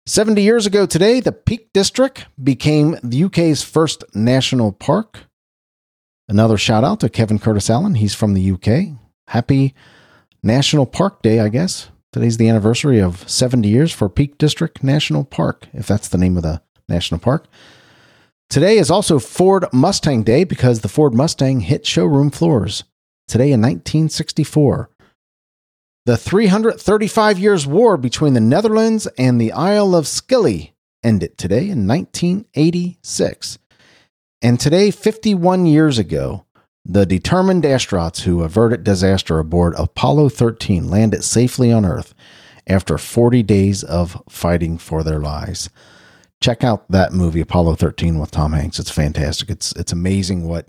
70 0.05 0.41
years 0.41 0.65
ago 0.65 0.85
today, 0.85 1.19
the 1.19 1.33
Peak 1.33 1.73
District 1.73 2.27
became 2.41 2.97
the 3.03 3.23
UK's 3.25 3.61
first 3.61 4.03
national 4.15 4.71
park. 4.71 5.25
Another 6.29 6.57
shout 6.57 6.83
out 6.83 7.01
to 7.01 7.09
Kevin 7.09 7.39
Curtis 7.39 7.69
Allen. 7.69 7.95
He's 7.95 8.15
from 8.15 8.33
the 8.33 8.51
UK. 8.51 8.97
Happy 9.27 9.75
National 10.43 10.85
Park 10.85 11.21
Day, 11.21 11.39
I 11.39 11.49
guess. 11.49 11.89
Today's 12.13 12.37
the 12.37 12.47
anniversary 12.47 13.01
of 13.01 13.29
70 13.29 13.67
years 13.67 13.91
for 13.91 14.07
Peak 14.07 14.37
District 14.37 14.81
National 14.81 15.25
Park, 15.25 15.67
if 15.73 15.87
that's 15.87 16.07
the 16.07 16.17
name 16.17 16.37
of 16.37 16.43
the 16.43 16.61
national 16.87 17.19
park. 17.19 17.47
Today 18.49 18.77
is 18.77 18.89
also 18.89 19.19
Ford 19.19 19.65
Mustang 19.73 20.23
Day 20.23 20.45
because 20.45 20.79
the 20.79 20.87
Ford 20.87 21.13
Mustang 21.13 21.59
hit 21.59 21.85
showroom 21.85 22.31
floors 22.31 22.85
today 23.27 23.51
in 23.51 23.61
1964. 23.61 24.89
The 26.05 26.15
335 26.15 27.39
years 27.39 27.67
war 27.67 27.97
between 27.97 28.33
the 28.33 28.39
Netherlands 28.39 29.05
and 29.17 29.39
the 29.41 29.51
Isle 29.51 29.93
of 29.93 30.07
Scilly 30.07 30.73
ended 31.03 31.37
today 31.37 31.69
in 31.69 31.85
1986. 31.85 33.59
And 34.41 34.57
today, 34.57 34.91
51 34.91 35.65
years 35.65 35.99
ago, 35.99 36.45
the 36.85 37.05
determined 37.05 37.65
astronauts 37.65 38.21
who 38.21 38.43
averted 38.43 38.85
disaster 38.85 39.39
aboard 39.39 39.73
Apollo 39.77 40.29
13 40.29 40.89
landed 40.89 41.25
safely 41.25 41.69
on 41.69 41.83
Earth 41.83 42.13
after 42.65 42.97
40 42.97 43.43
days 43.43 43.83
of 43.83 44.23
fighting 44.29 44.77
for 44.77 45.03
their 45.03 45.19
lives. 45.19 45.69
Check 46.41 46.63
out 46.63 46.89
that 46.91 47.13
movie 47.13 47.41
Apollo 47.41 47.75
13 47.75 48.19
with 48.19 48.31
Tom 48.31 48.53
Hanks. 48.53 48.79
It's 48.79 48.91
fantastic. 48.91 49.49
It's 49.49 49.71
it's 49.73 49.91
amazing 49.91 50.47
what 50.47 50.67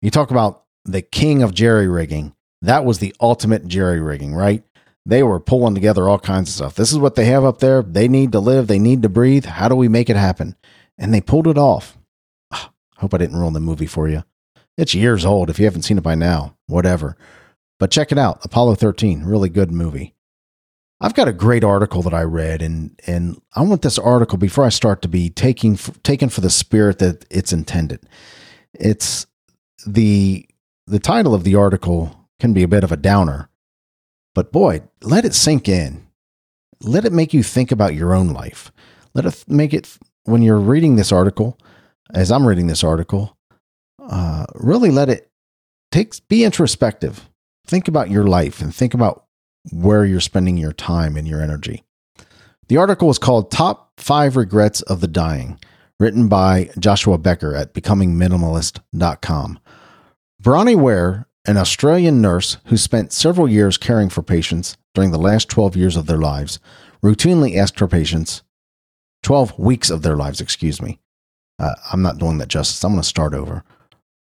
you 0.00 0.10
talk 0.10 0.30
about 0.30 0.64
the 0.84 1.02
king 1.02 1.42
of 1.42 1.54
jerry 1.54 1.88
rigging 1.88 2.34
that 2.62 2.84
was 2.84 3.00
the 3.00 3.14
ultimate 3.20 3.66
jerry 3.66 4.00
rigging, 4.00 4.34
right? 4.34 4.62
They 5.04 5.24
were 5.24 5.40
pulling 5.40 5.74
together 5.74 6.08
all 6.08 6.20
kinds 6.20 6.48
of 6.48 6.54
stuff. 6.54 6.74
This 6.76 6.92
is 6.92 6.98
what 6.98 7.16
they 7.16 7.24
have 7.24 7.44
up 7.44 7.58
there. 7.58 7.82
They 7.82 8.06
need 8.06 8.32
to 8.32 8.40
live, 8.40 8.68
they 8.68 8.78
need 8.78 9.02
to 9.02 9.08
breathe. 9.08 9.44
How 9.44 9.68
do 9.68 9.74
we 9.74 9.88
make 9.88 10.08
it 10.08 10.16
happen? 10.16 10.56
And 10.96 11.12
they 11.12 11.20
pulled 11.20 11.48
it 11.48 11.58
off. 11.58 11.98
Oh, 12.52 12.70
hope 12.98 13.12
I 13.12 13.18
didn't 13.18 13.38
ruin 13.38 13.52
the 13.52 13.60
movie 13.60 13.86
for 13.86 14.08
you. 14.08 14.22
It's 14.78 14.94
years 14.94 15.26
old. 15.26 15.50
If 15.50 15.58
you 15.58 15.64
haven't 15.64 15.82
seen 15.82 15.98
it 15.98 16.04
by 16.04 16.14
now, 16.14 16.56
whatever. 16.68 17.16
But 17.80 17.90
check 17.90 18.12
it 18.12 18.18
out 18.18 18.44
Apollo 18.44 18.76
13, 18.76 19.24
really 19.24 19.48
good 19.48 19.72
movie. 19.72 20.14
I've 21.02 21.14
got 21.14 21.26
a 21.26 21.32
great 21.32 21.64
article 21.64 22.00
that 22.02 22.14
I 22.14 22.22
read, 22.22 22.62
and 22.62 22.98
and 23.06 23.42
I 23.54 23.62
want 23.62 23.82
this 23.82 23.98
article 23.98 24.38
before 24.38 24.64
I 24.64 24.68
start 24.68 25.02
to 25.02 25.08
be 25.08 25.28
taking 25.28 25.76
taken 26.04 26.28
for 26.28 26.40
the 26.40 26.48
spirit 26.48 27.00
that 27.00 27.26
it's 27.28 27.52
intended. 27.52 28.00
It's 28.72 29.26
the 29.84 30.46
the 30.86 31.00
title 31.00 31.34
of 31.34 31.42
the 31.42 31.56
article 31.56 32.28
can 32.38 32.52
be 32.52 32.62
a 32.62 32.68
bit 32.68 32.84
of 32.84 32.92
a 32.92 32.96
downer. 32.96 33.48
But 34.34 34.52
boy, 34.52 34.82
let 35.02 35.24
it 35.24 35.34
sink 35.34 35.68
in. 35.68 36.06
Let 36.80 37.04
it 37.04 37.12
make 37.12 37.34
you 37.34 37.42
think 37.42 37.70
about 37.70 37.94
your 37.94 38.14
own 38.14 38.28
life. 38.28 38.72
Let 39.14 39.26
it 39.26 39.44
make 39.46 39.74
it, 39.74 39.98
when 40.24 40.42
you're 40.42 40.58
reading 40.58 40.96
this 40.96 41.12
article, 41.12 41.58
as 42.14 42.32
I'm 42.32 42.46
reading 42.46 42.66
this 42.66 42.82
article, 42.82 43.36
uh, 44.00 44.46
really 44.54 44.90
let 44.90 45.08
it 45.08 45.30
take, 45.90 46.26
be 46.28 46.44
introspective. 46.44 47.28
Think 47.66 47.88
about 47.88 48.10
your 48.10 48.24
life 48.24 48.60
and 48.60 48.74
think 48.74 48.94
about 48.94 49.26
where 49.70 50.04
you're 50.04 50.20
spending 50.20 50.56
your 50.56 50.72
time 50.72 51.16
and 51.16 51.28
your 51.28 51.40
energy. 51.40 51.84
The 52.68 52.76
article 52.76 53.10
is 53.10 53.18
called 53.18 53.50
Top 53.50 53.92
Five 53.98 54.36
Regrets 54.36 54.82
of 54.82 55.00
the 55.00 55.08
Dying, 55.08 55.58
written 56.00 56.28
by 56.28 56.70
Joshua 56.78 57.18
Becker 57.18 57.54
at 57.54 57.74
becomingminimalist.com. 57.74 59.58
Bronnie 60.42 60.76
Ware 60.76 61.26
an 61.44 61.56
Australian 61.56 62.20
nurse 62.20 62.58
who 62.66 62.76
spent 62.76 63.12
several 63.12 63.48
years 63.48 63.76
caring 63.76 64.08
for 64.08 64.22
patients 64.22 64.76
during 64.94 65.10
the 65.10 65.18
last 65.18 65.48
12 65.48 65.76
years 65.76 65.96
of 65.96 66.06
their 66.06 66.18
lives 66.18 66.60
routinely 67.02 67.56
asked 67.56 67.80
her 67.80 67.88
patients, 67.88 68.42
12 69.24 69.58
weeks 69.58 69.90
of 69.90 70.02
their 70.02 70.16
lives, 70.16 70.40
excuse 70.40 70.80
me. 70.80 71.00
Uh, 71.58 71.74
I'm 71.92 72.02
not 72.02 72.18
doing 72.18 72.38
that 72.38 72.48
justice. 72.48 72.82
I'm 72.84 72.92
going 72.92 73.02
to 73.02 73.08
start 73.08 73.34
over. 73.34 73.64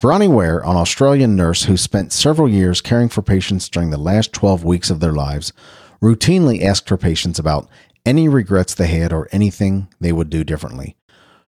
Bronnie 0.01 0.27
Ware, 0.27 0.57
an 0.61 0.77
Australian 0.77 1.35
nurse 1.35 1.65
who 1.65 1.77
spent 1.77 2.11
several 2.11 2.49
years 2.49 2.81
caring 2.81 3.07
for 3.07 3.21
patients 3.21 3.69
during 3.69 3.91
the 3.91 3.99
last 3.99 4.33
12 4.33 4.63
weeks 4.63 4.89
of 4.89 4.99
their 4.99 5.11
lives, 5.11 5.53
routinely 6.01 6.63
asked 6.63 6.89
her 6.89 6.97
patients 6.97 7.37
about 7.37 7.69
any 8.03 8.27
regrets 8.27 8.73
they 8.73 8.87
had 8.87 9.13
or 9.13 9.29
anything 9.31 9.89
they 9.99 10.11
would 10.11 10.31
do 10.31 10.43
differently. 10.43 10.97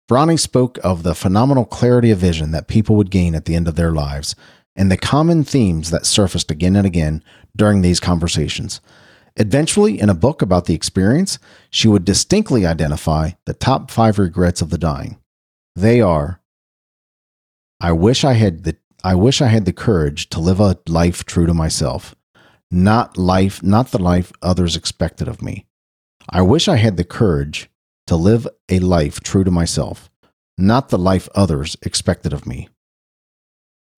Bronnie 0.08 0.38
spoke 0.38 0.78
of 0.84 1.02
the 1.02 1.16
phenomenal 1.16 1.66
clarity 1.66 2.12
of 2.12 2.20
vision 2.20 2.52
that 2.52 2.68
people 2.68 2.96
would 2.96 3.10
gain 3.10 3.34
at 3.34 3.46
the 3.46 3.56
end 3.56 3.68
of 3.68 3.74
their 3.74 3.92
lives 3.92 4.36
and 4.76 4.92
the 4.92 4.98
common 4.98 5.44
themes 5.44 5.90
that 5.90 6.06
surfaced 6.06 6.52
again 6.52 6.76
and 6.76 6.86
again 6.86 7.24
during 7.56 7.82
these 7.82 8.00
conversations. 8.00 8.80
Eventually, 9.38 10.00
in 10.00 10.08
a 10.08 10.14
book 10.14 10.44
about 10.44 10.66
the 10.66 10.76
experience, 10.76 11.40
she 11.72 11.88
would 11.88 12.06
distinctly 12.06 12.64
identify 12.64 13.32
the 13.46 13.56
top 13.56 13.90
five 13.90 14.20
regrets 14.20 14.62
of 14.62 14.70
the 14.70 14.78
dying. 14.78 15.18
They 15.76 16.00
are 16.00 16.42
I 17.80 17.92
wish 17.92 18.24
I 18.24 18.34
had 18.34 18.64
the 18.64 18.78
I 19.04 19.16
wish 19.16 19.42
I 19.42 19.48
had 19.48 19.66
the 19.66 19.74
courage 19.74 20.30
to 20.30 20.40
live 20.40 20.60
a 20.60 20.78
life 20.88 21.26
true 21.26 21.46
to 21.46 21.54
myself, 21.54 22.16
not 22.72 23.18
life 23.18 23.62
not 23.62 23.92
the 23.92 24.02
life 24.02 24.32
others 24.42 24.76
expected 24.76 25.28
of 25.28 25.42
me. 25.42 25.66
I 26.30 26.42
wish 26.42 26.68
I 26.68 26.78
had 26.78 26.98
the 26.98 27.04
courage 27.04 27.70
to 28.08 28.16
live 28.16 28.48
a 28.70 28.80
life 28.80 29.20
true 29.20 29.44
to 29.44 29.52
myself, 29.52 30.10
not 30.58 30.90
the 30.90 30.98
life 30.98 31.28
others 31.36 31.76
expected 31.82 32.34
of 32.34 32.48
me. 32.48 32.70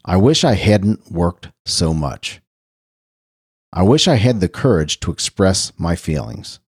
I 0.04 0.18
wish 0.18 0.44
I 0.44 0.54
hadn't 0.54 1.12
worked 1.12 1.50
so 1.66 1.94
much. 1.94 2.42
I 3.74 3.84
wish 3.84 4.08
I 4.08 4.16
had 4.16 4.40
the 4.40 4.50
courage 4.50 5.00
to 5.02 5.12
express 5.12 5.72
my 5.78 5.96
feelings. 5.96 6.60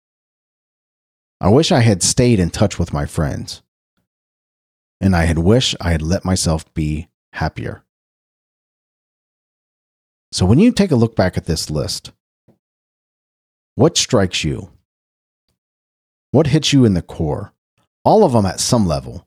I 1.42 1.50
wish 1.50 1.72
I 1.72 1.80
had 1.80 2.04
stayed 2.04 2.40
in 2.40 2.50
touch 2.50 2.78
with 2.78 2.94
my 2.94 3.06
friends. 3.06 3.62
And 5.02 5.16
I 5.16 5.26
had 5.26 5.40
wished 5.40 5.76
I 5.80 5.92
had 5.92 6.02
let 6.02 6.26
myself 6.26 6.72
be 6.74 7.08
happier. 7.34 7.84
So 10.32 10.46
when 10.46 10.60
you 10.60 10.72
take 10.72 10.92
a 10.92 10.96
look 10.96 11.16
back 11.16 11.38
at 11.38 11.46
this 11.46 11.70
list, 11.70 12.12
what 13.76 13.98
strikes 13.98 14.44
you? 14.44 14.72
What 16.32 16.48
hits 16.48 16.74
you 16.74 16.86
in 16.86 16.94
the 16.94 17.02
core? 17.02 17.54
All 18.04 18.24
of 18.24 18.34
them 18.34 18.46
at 18.46 18.60
some 18.60 18.86
level 18.86 19.26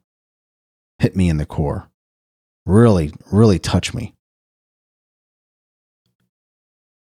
hit 0.99 1.17
me 1.17 1.29
in 1.29 1.38
the 1.38 1.47
core 1.47 1.88
really, 2.67 3.12
really 3.31 3.59
touch 3.59 3.95
me. 3.95 4.14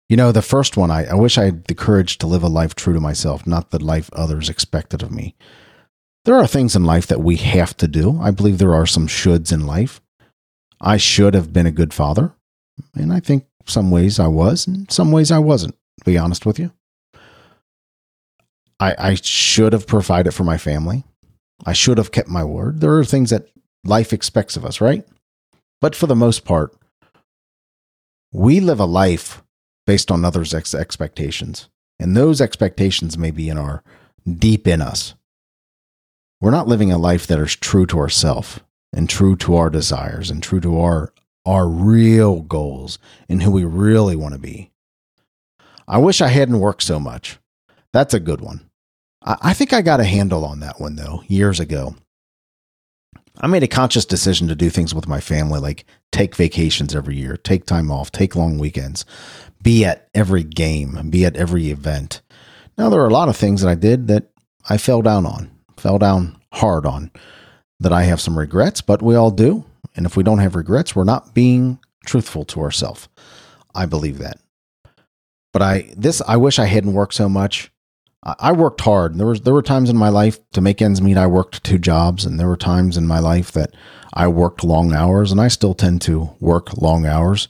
You 0.09 0.17
know, 0.17 0.31
the 0.31 0.41
first 0.41 0.77
one, 0.77 0.91
I, 0.91 1.05
I 1.05 1.15
wish 1.15 1.37
I 1.37 1.45
had 1.45 1.65
the 1.65 1.73
courage 1.73 2.19
to 2.19 2.27
live 2.27 2.43
a 2.43 2.47
life 2.47 2.75
true 2.75 2.93
to 2.93 2.99
myself, 2.99 3.47
not 3.47 3.71
the 3.71 3.83
life 3.83 4.09
others 4.13 4.49
expected 4.49 5.01
of 5.01 5.11
me. 5.11 5.35
There 6.25 6.35
are 6.35 6.47
things 6.47 6.75
in 6.75 6.83
life 6.83 7.07
that 7.07 7.21
we 7.21 7.37
have 7.37 7.77
to 7.77 7.87
do. 7.87 8.19
I 8.19 8.31
believe 8.31 8.57
there 8.57 8.73
are 8.73 8.87
some 8.87 9.07
shoulds 9.07 9.53
in 9.53 9.67
life. 9.67 10.01
I 10.81 10.97
should 10.97 11.35
have 11.35 11.53
been 11.53 11.67
a 11.67 11.71
good 11.71 11.93
father. 11.93 12.33
And 12.95 13.13
I 13.13 13.19
think 13.19 13.45
some 13.67 13.91
ways 13.91 14.19
I 14.19 14.27
was, 14.27 14.67
and 14.67 14.91
some 14.91 15.11
ways 15.11 15.31
I 15.31 15.39
wasn't, 15.39 15.75
to 15.99 16.05
be 16.05 16.17
honest 16.17 16.45
with 16.45 16.59
you. 16.59 16.71
I, 18.79 18.95
I 18.97 19.15
should 19.15 19.71
have 19.73 19.87
provided 19.87 20.33
for 20.33 20.43
my 20.43 20.57
family. 20.57 21.03
I 21.65 21.73
should 21.73 21.97
have 21.97 22.11
kept 22.11 22.27
my 22.27 22.43
word. 22.43 22.81
There 22.81 22.97
are 22.97 23.05
things 23.05 23.29
that 23.29 23.47
life 23.83 24.11
expects 24.11 24.57
of 24.57 24.65
us, 24.65 24.81
right? 24.81 25.05
But 25.79 25.95
for 25.95 26.07
the 26.07 26.15
most 26.15 26.43
part, 26.43 26.75
we 28.33 28.59
live 28.59 28.79
a 28.79 28.85
life 28.85 29.43
based 29.85 30.11
on 30.11 30.25
others' 30.25 30.53
ex- 30.53 30.73
expectations. 30.73 31.69
And 31.99 32.17
those 32.17 32.41
expectations 32.41 33.17
may 33.17 33.31
be 33.31 33.47
in 33.47 33.57
our 33.57 33.83
deep 34.27 34.67
in 34.67 34.81
us. 34.81 35.13
We're 36.41 36.51
not 36.51 36.67
living 36.67 36.91
a 36.91 36.97
life 36.97 37.27
that 37.27 37.39
is 37.39 37.55
true 37.55 37.85
to 37.87 37.99
ourself 37.99 38.59
and 38.93 39.09
true 39.09 39.35
to 39.37 39.55
our 39.55 39.69
desires 39.69 40.29
and 40.29 40.41
true 40.41 40.59
to 40.61 40.79
our 40.79 41.13
our 41.45 41.67
real 41.67 42.41
goals 42.41 42.97
and 43.29 43.43
who 43.43 43.51
we 43.51 43.63
really 43.63 44.15
want 44.15 44.33
to 44.33 44.39
be. 44.39 44.71
I 45.87 45.99
wish 45.99 46.19
I 46.19 46.29
hadn't 46.29 46.59
worked 46.59 46.81
so 46.81 46.99
much. 46.99 47.37
That's 47.93 48.15
a 48.15 48.19
good 48.19 48.41
one. 48.41 48.67
I, 49.23 49.37
I 49.41 49.53
think 49.53 49.71
I 49.71 49.81
got 49.81 49.99
a 49.99 50.05
handle 50.05 50.43
on 50.43 50.59
that 50.61 50.79
one 50.79 50.95
though, 50.95 51.23
years 51.27 51.59
ago. 51.59 51.95
I 53.37 53.47
made 53.47 53.63
a 53.63 53.67
conscious 53.67 54.05
decision 54.05 54.47
to 54.47 54.55
do 54.55 54.69
things 54.69 54.95
with 54.95 55.07
my 55.07 55.19
family, 55.19 55.59
like 55.59 55.85
take 56.11 56.35
vacations 56.35 56.95
every 56.95 57.17
year, 57.17 57.35
take 57.37 57.65
time 57.65 57.91
off, 57.91 58.11
take 58.11 58.35
long 58.35 58.57
weekends, 58.57 59.05
be 59.61 59.83
at 59.83 60.07
every 60.13 60.43
game, 60.43 61.09
be 61.09 61.25
at 61.25 61.35
every 61.35 61.69
event. 61.69 62.21
Now, 62.77 62.89
there 62.89 63.01
are 63.01 63.07
a 63.07 63.13
lot 63.13 63.29
of 63.29 63.35
things 63.35 63.61
that 63.61 63.69
I 63.69 63.75
did 63.75 64.07
that 64.07 64.31
I 64.69 64.77
fell 64.77 65.01
down 65.01 65.25
on, 65.25 65.51
fell 65.85 65.99
down 65.99 66.35
hard 66.51 66.83
on, 66.83 67.11
that 67.79 67.93
I 67.93 68.05
have 68.05 68.19
some 68.19 68.39
regrets, 68.39 68.81
but 68.81 69.03
we 69.03 69.13
all 69.13 69.29
do. 69.29 69.65
And 69.95 70.07
if 70.07 70.17
we 70.17 70.23
don't 70.23 70.39
have 70.39 70.55
regrets, 70.55 70.95
we're 70.95 71.03
not 71.03 71.35
being 71.35 71.77
truthful 72.07 72.43
to 72.45 72.61
ourselves. 72.61 73.07
I 73.75 73.85
believe 73.85 74.17
that. 74.17 74.39
But 75.53 75.61
I 75.61 75.93
this 75.95 76.23
I 76.27 76.37
wish 76.37 76.57
I 76.57 76.65
hadn't 76.65 76.93
worked 76.93 77.13
so 77.13 77.29
much. 77.29 77.71
I 78.23 78.51
worked 78.51 78.81
hard. 78.81 79.15
There 79.15 79.27
was 79.27 79.41
there 79.41 79.53
were 79.53 79.61
times 79.61 79.91
in 79.91 79.95
my 79.95 80.09
life 80.09 80.39
to 80.53 80.61
make 80.61 80.81
ends 80.81 81.03
meet. 81.03 81.17
I 81.17 81.27
worked 81.27 81.63
two 81.63 81.77
jobs, 81.77 82.25
and 82.25 82.39
there 82.39 82.47
were 82.47 82.57
times 82.57 82.97
in 82.97 83.05
my 83.05 83.19
life 83.19 83.51
that 83.51 83.75
I 84.11 84.27
worked 84.27 84.63
long 84.63 84.91
hours, 84.91 85.31
and 85.31 85.39
I 85.39 85.49
still 85.49 85.75
tend 85.75 86.01
to 86.03 86.31
work 86.39 86.81
long 86.81 87.05
hours. 87.05 87.47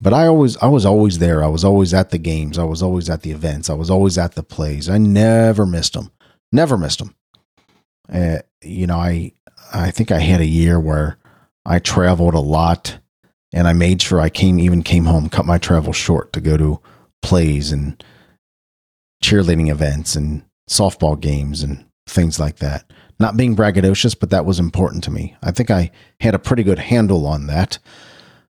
But 0.00 0.12
I 0.12 0.26
always 0.26 0.56
I 0.56 0.66
was 0.66 0.84
always 0.84 1.20
there. 1.20 1.44
I 1.44 1.48
was 1.48 1.64
always 1.64 1.94
at 1.94 2.10
the 2.10 2.18
games. 2.18 2.58
I 2.58 2.64
was 2.64 2.82
always 2.82 3.08
at 3.08 3.22
the 3.22 3.30
events. 3.30 3.70
I 3.70 3.74
was 3.74 3.88
always 3.88 4.18
at 4.18 4.32
the 4.32 4.42
plays. 4.42 4.88
I 4.88 4.98
never 4.98 5.64
missed 5.64 5.92
them. 5.92 6.10
Never 6.50 6.76
missed 6.76 6.98
them. 6.98 7.14
Uh, 8.12 8.38
you 8.62 8.86
know, 8.86 8.98
I 8.98 9.32
I 9.72 9.90
think 9.90 10.10
I 10.10 10.18
had 10.18 10.40
a 10.40 10.46
year 10.46 10.80
where 10.80 11.18
I 11.66 11.78
traveled 11.78 12.34
a 12.34 12.40
lot, 12.40 12.98
and 13.52 13.68
I 13.68 13.72
made 13.72 14.00
sure 14.00 14.20
I 14.20 14.30
came 14.30 14.58
even 14.58 14.82
came 14.82 15.04
home, 15.04 15.28
cut 15.28 15.46
my 15.46 15.58
travel 15.58 15.92
short 15.92 16.32
to 16.32 16.40
go 16.40 16.56
to 16.56 16.80
plays 17.22 17.72
and 17.72 18.02
cheerleading 19.22 19.70
events 19.70 20.16
and 20.16 20.42
softball 20.68 21.18
games 21.18 21.62
and 21.62 21.84
things 22.06 22.38
like 22.38 22.56
that. 22.56 22.90
Not 23.20 23.36
being 23.36 23.56
braggadocious, 23.56 24.18
but 24.18 24.30
that 24.30 24.44
was 24.44 24.60
important 24.60 25.02
to 25.04 25.10
me. 25.10 25.36
I 25.42 25.50
think 25.50 25.70
I 25.70 25.90
had 26.20 26.34
a 26.34 26.38
pretty 26.38 26.62
good 26.62 26.78
handle 26.78 27.26
on 27.26 27.48
that. 27.48 27.78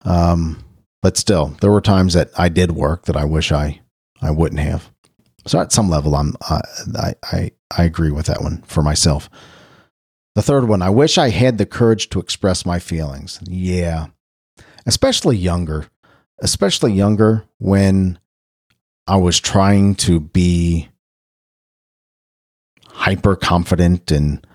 Um, 0.05 0.65
but 1.01 1.17
still, 1.17 1.57
there 1.61 1.71
were 1.71 1.81
times 1.81 2.15
that 2.15 2.31
I 2.37 2.49
did 2.49 2.73
work 2.73 3.05
that 3.05 3.17
I 3.17 3.25
wish 3.25 3.53
I 3.53 3.81
I 4.21 4.33
wouldn't 4.33 4.61
have. 4.61 4.91
So 5.49 5.59
at 5.59 5.73
some 5.73 5.89
level, 5.89 6.15
I'm 6.15 6.35
I 6.43 7.15
I 7.25 7.51
I 7.77 7.85
agree 7.85 8.11
with 8.11 8.27
that 8.27 8.43
one 8.43 8.63
for 8.63 8.83
myself. 8.83 9.31
The 10.35 10.43
third 10.43 10.69
one, 10.69 10.83
I 10.83 10.91
wish 10.91 11.17
I 11.17 11.31
had 11.31 11.59
the 11.59 11.67
courage 11.67 12.11
to 12.11 12.21
express 12.21 12.67
my 12.67 12.79
feelings. 12.79 13.41
Yeah, 13.45 14.09
especially 14.87 15.37
younger, 15.37 15.87
especially 16.41 16.93
younger 16.93 17.45
when 17.59 18.19
I 19.07 19.17
was 19.17 19.41
trying 19.41 19.95
to 19.97 20.21
be 20.21 20.91
hyper 22.89 23.35
confident 23.35 24.11
and 24.11 24.47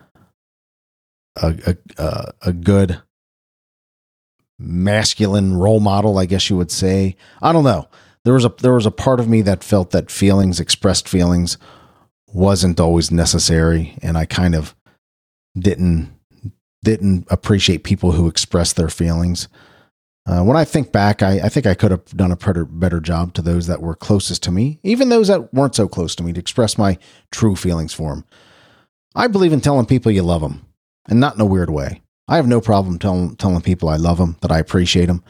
a, 1.41 1.75
a, 1.97 2.33
a 2.43 2.53
good 2.53 3.01
masculine 4.59 5.57
role 5.57 5.79
model, 5.79 6.19
I 6.19 6.27
guess 6.27 6.51
you 6.51 6.57
would 6.57 6.71
say. 6.71 7.15
I 7.41 7.51
don't 7.51 7.63
know. 7.63 7.89
There 8.25 8.33
was 8.33 8.45
a 8.45 8.53
there 8.61 8.73
was 8.73 8.85
a 8.85 8.91
part 8.91 9.19
of 9.19 9.27
me 9.27 9.41
that 9.41 9.63
felt 9.63 9.91
that 9.91 10.11
feelings, 10.11 10.59
expressed 10.59 11.09
feelings, 11.09 11.57
wasn't 12.27 12.79
always 12.79 13.11
necessary, 13.11 13.97
and 14.01 14.17
I 14.17 14.25
kind 14.25 14.55
of 14.55 14.75
didn't 15.57 16.11
didn't 16.83 17.27
appreciate 17.29 17.83
people 17.83 18.13
who 18.13 18.27
expressed 18.27 18.75
their 18.75 18.89
feelings. 18.89 19.47
Uh, 20.25 20.41
when 20.41 20.55
I 20.55 20.63
think 20.63 20.91
back, 20.91 21.21
I, 21.21 21.41
I, 21.41 21.49
think 21.49 21.65
I 21.65 21.73
could 21.73 21.91
have 21.91 22.05
done 22.15 22.31
a 22.31 22.37
better, 22.37 22.63
better 22.63 23.01
job 23.01 23.33
to 23.33 23.41
those 23.41 23.67
that 23.67 23.81
were 23.81 23.95
closest 23.95 24.41
to 24.43 24.51
me, 24.51 24.79
even 24.81 25.09
those 25.09 25.27
that 25.27 25.53
weren't 25.53 25.75
so 25.75 25.87
close 25.89 26.15
to 26.15 26.23
me, 26.23 26.31
to 26.31 26.39
express 26.39 26.77
my 26.77 26.97
true 27.29 27.57
feelings 27.57 27.93
for 27.93 28.15
them. 28.15 28.25
I 29.15 29.27
believe 29.27 29.51
in 29.51 29.59
telling 29.59 29.85
people 29.85 30.13
you 30.13 30.23
love 30.23 30.41
them, 30.41 30.65
and 31.09 31.19
not 31.19 31.35
in 31.35 31.41
a 31.41 31.45
weird 31.45 31.69
way. 31.69 32.01
I 32.29 32.37
have 32.37 32.47
no 32.47 32.61
problem 32.61 32.99
telling 32.99 33.35
telling 33.35 33.61
people 33.61 33.89
I 33.89 33.97
love 33.97 34.17
them, 34.17 34.37
that 34.41 34.51
I 34.51 34.59
appreciate 34.59 35.07
them, 35.07 35.23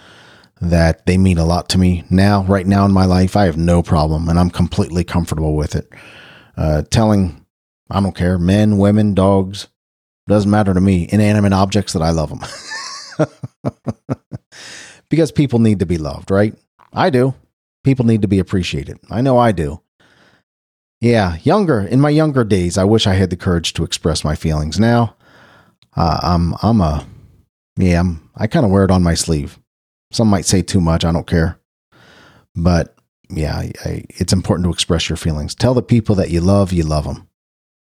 that 0.61 1.05
they 1.05 1.17
mean 1.17 1.37
a 1.37 1.45
lot 1.45 1.69
to 1.69 1.77
me. 1.77 2.03
Now, 2.09 2.43
right 2.43 2.65
now 2.65 2.85
in 2.85 2.91
my 2.91 3.05
life, 3.05 3.35
I 3.35 3.45
have 3.45 3.57
no 3.57 3.83
problem, 3.83 4.29
and 4.29 4.39
I'm 4.39 4.49
completely 4.49 5.03
comfortable 5.03 5.55
with 5.55 5.75
it. 5.75 5.91
Uh, 6.55 6.83
telling, 6.89 7.45
I 7.89 7.99
don't 7.99 8.15
care, 8.15 8.37
men, 8.37 8.77
women, 8.77 9.13
dogs, 9.13 9.67
doesn't 10.27 10.49
matter 10.49 10.73
to 10.73 10.81
me, 10.81 11.07
inanimate 11.11 11.53
objects 11.53 11.93
that 11.93 12.01
I 12.01 12.11
love 12.11 12.29
them. 12.29 13.27
because 15.09 15.31
people 15.31 15.59
need 15.59 15.79
to 15.79 15.85
be 15.85 15.97
loved, 15.97 16.31
right? 16.31 16.55
I 16.93 17.09
do. 17.09 17.33
People 17.83 18.05
need 18.05 18.21
to 18.21 18.27
be 18.27 18.39
appreciated. 18.39 18.99
I 19.09 19.21
know 19.21 19.37
I 19.37 19.51
do. 19.51 19.81
Yeah, 21.01 21.37
younger 21.43 21.81
in 21.81 21.99
my 21.99 22.09
younger 22.09 22.45
days, 22.45 22.77
I 22.77 22.85
wish 22.85 23.05
I 23.05 23.15
had 23.15 23.29
the 23.29 23.35
courage 23.35 23.73
to 23.73 23.83
express 23.83 24.23
my 24.23 24.35
feelings. 24.35 24.79
Now, 24.79 25.17
uh, 25.97 26.19
I'm 26.23 26.55
I'm 26.63 26.79
a 26.79 27.05
yeah, 27.77 27.99
I'm, 27.99 28.29
I 28.37 28.47
kind 28.47 28.65
of 28.65 28.71
wear 28.71 28.85
it 28.85 28.91
on 28.91 29.03
my 29.03 29.13
sleeve. 29.13 29.59
Some 30.13 30.27
might 30.27 30.45
say 30.45 30.61
too 30.61 30.81
much. 30.81 31.03
I 31.03 31.11
don't 31.11 31.27
care, 31.27 31.59
but 32.55 32.95
yeah, 33.29 33.55
I, 33.55 33.71
I, 33.83 34.03
it's 34.09 34.33
important 34.33 34.65
to 34.65 34.71
express 34.71 35.09
your 35.09 35.17
feelings. 35.17 35.55
Tell 35.55 35.73
the 35.73 35.81
people 35.81 36.15
that 36.15 36.29
you 36.29 36.41
love, 36.41 36.71
you 36.71 36.83
love 36.83 37.05
them. 37.05 37.27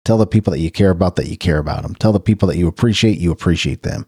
Tell 0.05 0.17
the 0.17 0.27
people 0.27 0.51
that 0.51 0.59
you 0.59 0.71
care 0.71 0.89
about 0.89 1.15
that 1.15 1.27
you 1.27 1.37
care 1.37 1.59
about 1.59 1.83
them. 1.83 1.95
Tell 1.95 2.11
the 2.11 2.19
people 2.19 2.47
that 2.47 2.57
you 2.57 2.67
appreciate, 2.67 3.19
you 3.19 3.31
appreciate 3.31 3.83
them. 3.83 4.05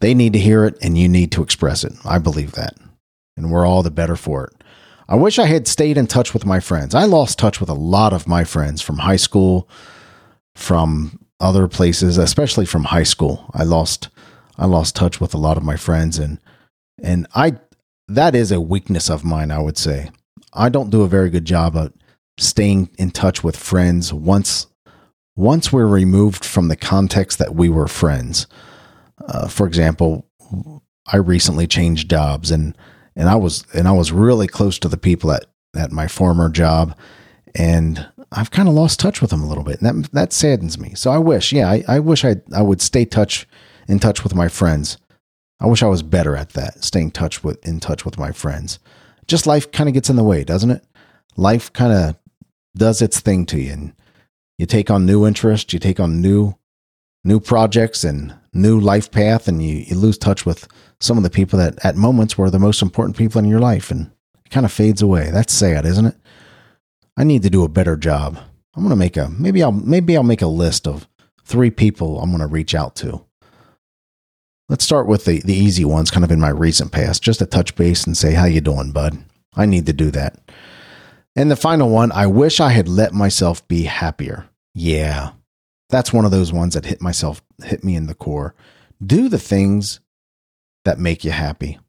They 0.00 0.14
need 0.14 0.32
to 0.32 0.38
hear 0.38 0.64
it 0.64 0.78
and 0.82 0.96
you 0.96 1.08
need 1.08 1.32
to 1.32 1.42
express 1.42 1.84
it. 1.84 1.92
I 2.04 2.18
believe 2.18 2.52
that. 2.52 2.74
And 3.36 3.50
we're 3.50 3.66
all 3.66 3.82
the 3.82 3.90
better 3.90 4.16
for 4.16 4.44
it. 4.44 4.64
I 5.08 5.16
wish 5.16 5.38
I 5.38 5.46
had 5.46 5.66
stayed 5.66 5.98
in 5.98 6.06
touch 6.06 6.32
with 6.32 6.46
my 6.46 6.60
friends. 6.60 6.94
I 6.94 7.04
lost 7.04 7.38
touch 7.38 7.60
with 7.60 7.68
a 7.68 7.74
lot 7.74 8.12
of 8.12 8.28
my 8.28 8.44
friends 8.44 8.80
from 8.80 8.98
high 8.98 9.16
school, 9.16 9.68
from 10.54 11.18
other 11.40 11.66
places, 11.66 12.16
especially 12.16 12.64
from 12.64 12.84
high 12.84 13.02
school. 13.02 13.50
I 13.52 13.64
lost 13.64 14.08
I 14.56 14.66
lost 14.66 14.94
touch 14.94 15.20
with 15.20 15.34
a 15.34 15.38
lot 15.38 15.56
of 15.56 15.62
my 15.62 15.76
friends 15.76 16.18
and 16.18 16.38
and 17.02 17.26
I 17.34 17.58
that 18.08 18.34
is 18.34 18.50
a 18.50 18.60
weakness 18.60 19.08
of 19.08 19.24
mine, 19.24 19.50
I 19.50 19.60
would 19.60 19.78
say. 19.78 20.10
I 20.52 20.68
don't 20.68 20.90
do 20.90 21.02
a 21.02 21.08
very 21.08 21.30
good 21.30 21.44
job 21.44 21.76
of 21.76 21.92
staying 22.38 22.90
in 22.98 23.10
touch 23.10 23.44
with 23.44 23.56
friends 23.56 24.12
once 24.12 24.66
once 25.36 25.72
we're 25.72 25.86
removed 25.86 26.44
from 26.44 26.68
the 26.68 26.76
context 26.76 27.38
that 27.38 27.54
we 27.54 27.68
were 27.68 27.88
friends. 27.88 28.46
Uh, 29.26 29.48
for 29.48 29.66
example, 29.66 30.26
I 31.06 31.16
recently 31.16 31.66
changed 31.66 32.10
jobs 32.10 32.50
and 32.50 32.76
and 33.16 33.28
I 33.28 33.36
was 33.36 33.64
and 33.74 33.86
I 33.86 33.92
was 33.92 34.12
really 34.12 34.46
close 34.46 34.78
to 34.80 34.88
the 34.88 34.96
people 34.96 35.32
at 35.32 35.46
at 35.76 35.92
my 35.92 36.08
former 36.08 36.48
job, 36.48 36.96
and 37.54 38.08
I've 38.32 38.50
kind 38.50 38.68
of 38.68 38.74
lost 38.74 38.98
touch 38.98 39.20
with 39.20 39.30
them 39.30 39.42
a 39.42 39.48
little 39.48 39.64
bit, 39.64 39.80
and 39.80 40.02
that 40.02 40.12
that 40.12 40.32
saddens 40.32 40.78
me. 40.78 40.94
So 40.94 41.10
I 41.10 41.18
wish, 41.18 41.52
yeah, 41.52 41.68
I, 41.68 41.84
I 41.86 41.98
wish 42.00 42.24
I 42.24 42.36
I 42.54 42.62
would 42.62 42.80
stay 42.80 43.04
touch 43.04 43.46
in 43.88 43.98
touch 43.98 44.24
with 44.24 44.34
my 44.34 44.48
friends. 44.48 44.98
I 45.60 45.66
wish 45.66 45.82
I 45.82 45.88
was 45.88 46.02
better 46.02 46.36
at 46.36 46.50
that, 46.50 46.82
staying 46.82 47.10
touch 47.12 47.44
with 47.44 47.64
in 47.66 47.80
touch 47.80 48.04
with 48.04 48.18
my 48.18 48.32
friends. 48.32 48.78
Just 49.26 49.46
life 49.46 49.70
kind 49.70 49.88
of 49.88 49.94
gets 49.94 50.10
in 50.10 50.16
the 50.16 50.24
way, 50.24 50.42
doesn't 50.42 50.70
it? 50.70 50.84
Life 51.36 51.72
kind 51.72 51.92
of 51.92 52.16
does 52.76 53.02
its 53.02 53.20
thing 53.20 53.46
to 53.46 53.60
you, 53.60 53.72
and 53.72 53.94
you 54.58 54.66
take 54.66 54.90
on 54.90 55.06
new 55.06 55.26
interests, 55.26 55.72
you 55.72 55.78
take 55.78 56.00
on 56.00 56.20
new 56.20 56.54
new 57.24 57.38
projects 57.38 58.04
and 58.04 58.34
new 58.52 58.80
life 58.80 59.10
path 59.10 59.46
and 59.46 59.62
you, 59.62 59.76
you 59.86 59.96
lose 59.96 60.18
touch 60.18 60.46
with 60.46 60.66
some 61.00 61.16
of 61.16 61.22
the 61.22 61.30
people 61.30 61.58
that 61.58 61.78
at 61.84 61.96
moments 61.96 62.36
were 62.36 62.50
the 62.50 62.58
most 62.58 62.82
important 62.82 63.16
people 63.16 63.38
in 63.38 63.44
your 63.44 63.60
life 63.60 63.90
and 63.90 64.10
it 64.44 64.50
kind 64.50 64.66
of 64.66 64.72
fades 64.72 65.02
away. 65.02 65.30
That's 65.30 65.52
sad, 65.52 65.84
isn't 65.84 66.06
it? 66.06 66.16
I 67.16 67.24
need 67.24 67.42
to 67.42 67.50
do 67.50 67.64
a 67.64 67.68
better 67.68 67.96
job. 67.96 68.38
I'm 68.74 68.88
to 68.88 68.96
make 68.96 69.16
a 69.16 69.28
maybe 69.28 69.62
I'll 69.62 69.72
maybe 69.72 70.16
I'll 70.16 70.22
make 70.22 70.42
a 70.42 70.46
list 70.46 70.86
of 70.86 71.06
three 71.44 71.70
people 71.70 72.20
I'm 72.20 72.30
to 72.36 72.46
reach 72.46 72.74
out 72.74 72.94
to. 72.96 73.24
Let's 74.70 74.84
start 74.84 75.08
with 75.08 75.24
the 75.24 75.40
the 75.40 75.52
easy 75.52 75.84
ones 75.84 76.12
kind 76.12 76.24
of 76.24 76.30
in 76.30 76.38
my 76.38 76.48
recent 76.48 76.92
past, 76.92 77.24
just 77.24 77.42
a 77.42 77.46
touch 77.46 77.74
base 77.74 78.06
and 78.06 78.16
say 78.16 78.34
how 78.34 78.44
you 78.44 78.60
doing, 78.60 78.92
bud? 78.92 79.18
I 79.56 79.66
need 79.66 79.84
to 79.86 79.92
do 79.92 80.12
that. 80.12 80.38
And 81.34 81.50
the 81.50 81.56
final 81.56 81.90
one, 81.90 82.12
I 82.12 82.28
wish 82.28 82.60
I 82.60 82.70
had 82.70 82.86
let 82.86 83.12
myself 83.12 83.66
be 83.66 83.82
happier. 83.82 84.48
Yeah, 84.72 85.32
that's 85.88 86.12
one 86.12 86.24
of 86.24 86.30
those 86.30 86.52
ones 86.52 86.74
that 86.74 86.86
hit 86.86 87.02
myself, 87.02 87.42
hit 87.64 87.82
me 87.82 87.96
in 87.96 88.06
the 88.06 88.14
core. 88.14 88.54
Do 89.04 89.28
the 89.28 89.40
things 89.40 89.98
that 90.84 91.00
make 91.00 91.24
you 91.24 91.32
happy. 91.32 91.80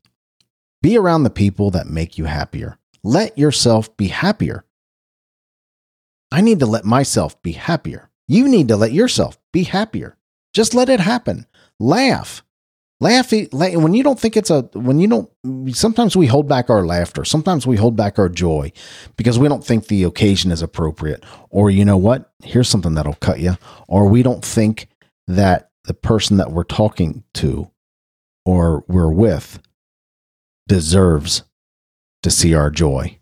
Be 0.82 0.98
around 0.98 1.22
the 1.22 1.30
people 1.30 1.70
that 1.70 1.86
make 1.86 2.18
you 2.18 2.26
happier. 2.26 2.80
Let 3.04 3.38
yourself 3.38 3.96
be 3.96 4.08
happier. 4.08 4.66
I 6.32 6.42
need 6.42 6.58
to 6.62 6.66
let 6.66 6.84
myself 6.84 7.40
be 7.44 7.52
happier. 7.52 8.10
You 8.28 8.48
need 8.50 8.70
to 8.70 8.76
let 8.76 8.92
yourself 8.92 9.38
be 9.52 9.66
happier. 9.66 10.18
Just 10.52 10.74
let 10.74 10.90
it 10.90 11.00
happen. 11.00 11.46
Laugh. 11.80 12.44
Laugh 13.02 13.34
when 13.52 13.96
you 13.96 14.04
don't 14.04 14.20
think 14.20 14.38
it's 14.38 14.52
a 14.52 14.62
when 14.74 15.00
you 15.00 15.08
don't 15.08 15.76
sometimes 15.76 16.16
we 16.16 16.28
hold 16.28 16.48
back 16.48 16.70
our 16.70 16.86
laughter. 16.86 17.26
Sometimes 17.26 17.66
we 17.66 17.76
hold 17.76 17.96
back 17.96 18.20
our 18.20 18.30
joy 18.30 18.72
because 19.18 19.40
we 19.40 19.48
don't 19.48 19.66
think 19.66 19.88
the 19.88 20.04
occasion 20.04 20.52
is 20.52 20.62
appropriate. 20.62 21.24
Or 21.50 21.72
you 21.72 21.84
know 21.84 21.98
what? 21.98 22.32
Here's 22.44 22.70
something 22.70 22.94
that'll 22.94 23.16
cut 23.16 23.40
you. 23.40 23.58
Or 23.88 24.08
we 24.08 24.22
don't 24.22 24.46
think 24.46 24.88
that 25.28 25.72
the 25.86 25.96
person 25.96 26.38
that 26.38 26.52
we're 26.52 26.64
talking 26.64 27.24
to 27.34 27.72
or 28.46 28.84
we're 28.88 29.12
with 29.12 29.60
deserves 30.68 31.42
to 32.22 32.30
see 32.30 32.54
our 32.54 32.70
joy. 32.70 33.18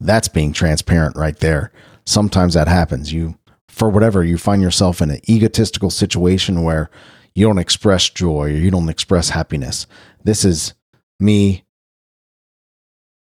That's 0.00 0.28
being 0.28 0.52
transparent 0.52 1.16
right 1.16 1.38
there. 1.38 1.70
Sometimes 2.04 2.54
that 2.54 2.66
happens. 2.66 3.12
You, 3.12 3.38
for 3.68 3.88
whatever, 3.88 4.24
you 4.24 4.36
find 4.36 4.60
yourself 4.60 5.00
in 5.00 5.10
an 5.10 5.20
egotistical 5.30 5.90
situation 5.90 6.64
where 6.64 6.90
you 7.36 7.46
don't 7.46 7.58
express 7.58 8.08
joy 8.08 8.44
or 8.44 8.48
you 8.48 8.70
don't 8.70 8.88
express 8.88 9.28
happiness. 9.28 9.86
This 10.24 10.42
is 10.42 10.72
me 11.20 11.64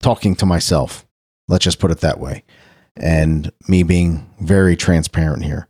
talking 0.03 0.35
to 0.37 0.45
myself. 0.45 1.07
Let's 1.47 1.65
just 1.65 1.79
put 1.79 1.93
it 1.93 2.01
that 2.01 2.19
way. 2.19 2.43
And 2.97 3.53
me 3.69 3.85
being 3.85 4.29
very 4.41 4.75
transparent 4.75 5.45
here. 5.45 5.69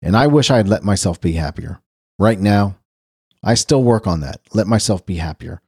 And 0.00 0.16
I 0.16 0.26
wish 0.26 0.50
I 0.50 0.56
had 0.56 0.68
let 0.68 0.84
myself 0.84 1.20
be 1.20 1.32
happier. 1.32 1.82
Right 2.18 2.40
now, 2.40 2.76
I 3.44 3.54
still 3.54 3.84
work 3.84 4.06
on 4.06 4.20
that. 4.20 4.40
Let 4.54 4.66
myself 4.66 5.04
be 5.04 5.16
happier. 5.16 5.60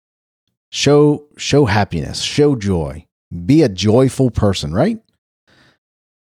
Show 0.71 1.27
show 1.37 1.67
happiness, 1.67 2.23
show 2.23 2.57
joy. 2.57 3.07
Be 3.45 3.63
a 3.63 3.69
joyful 3.69 4.31
person, 4.31 4.73
right? 4.73 4.99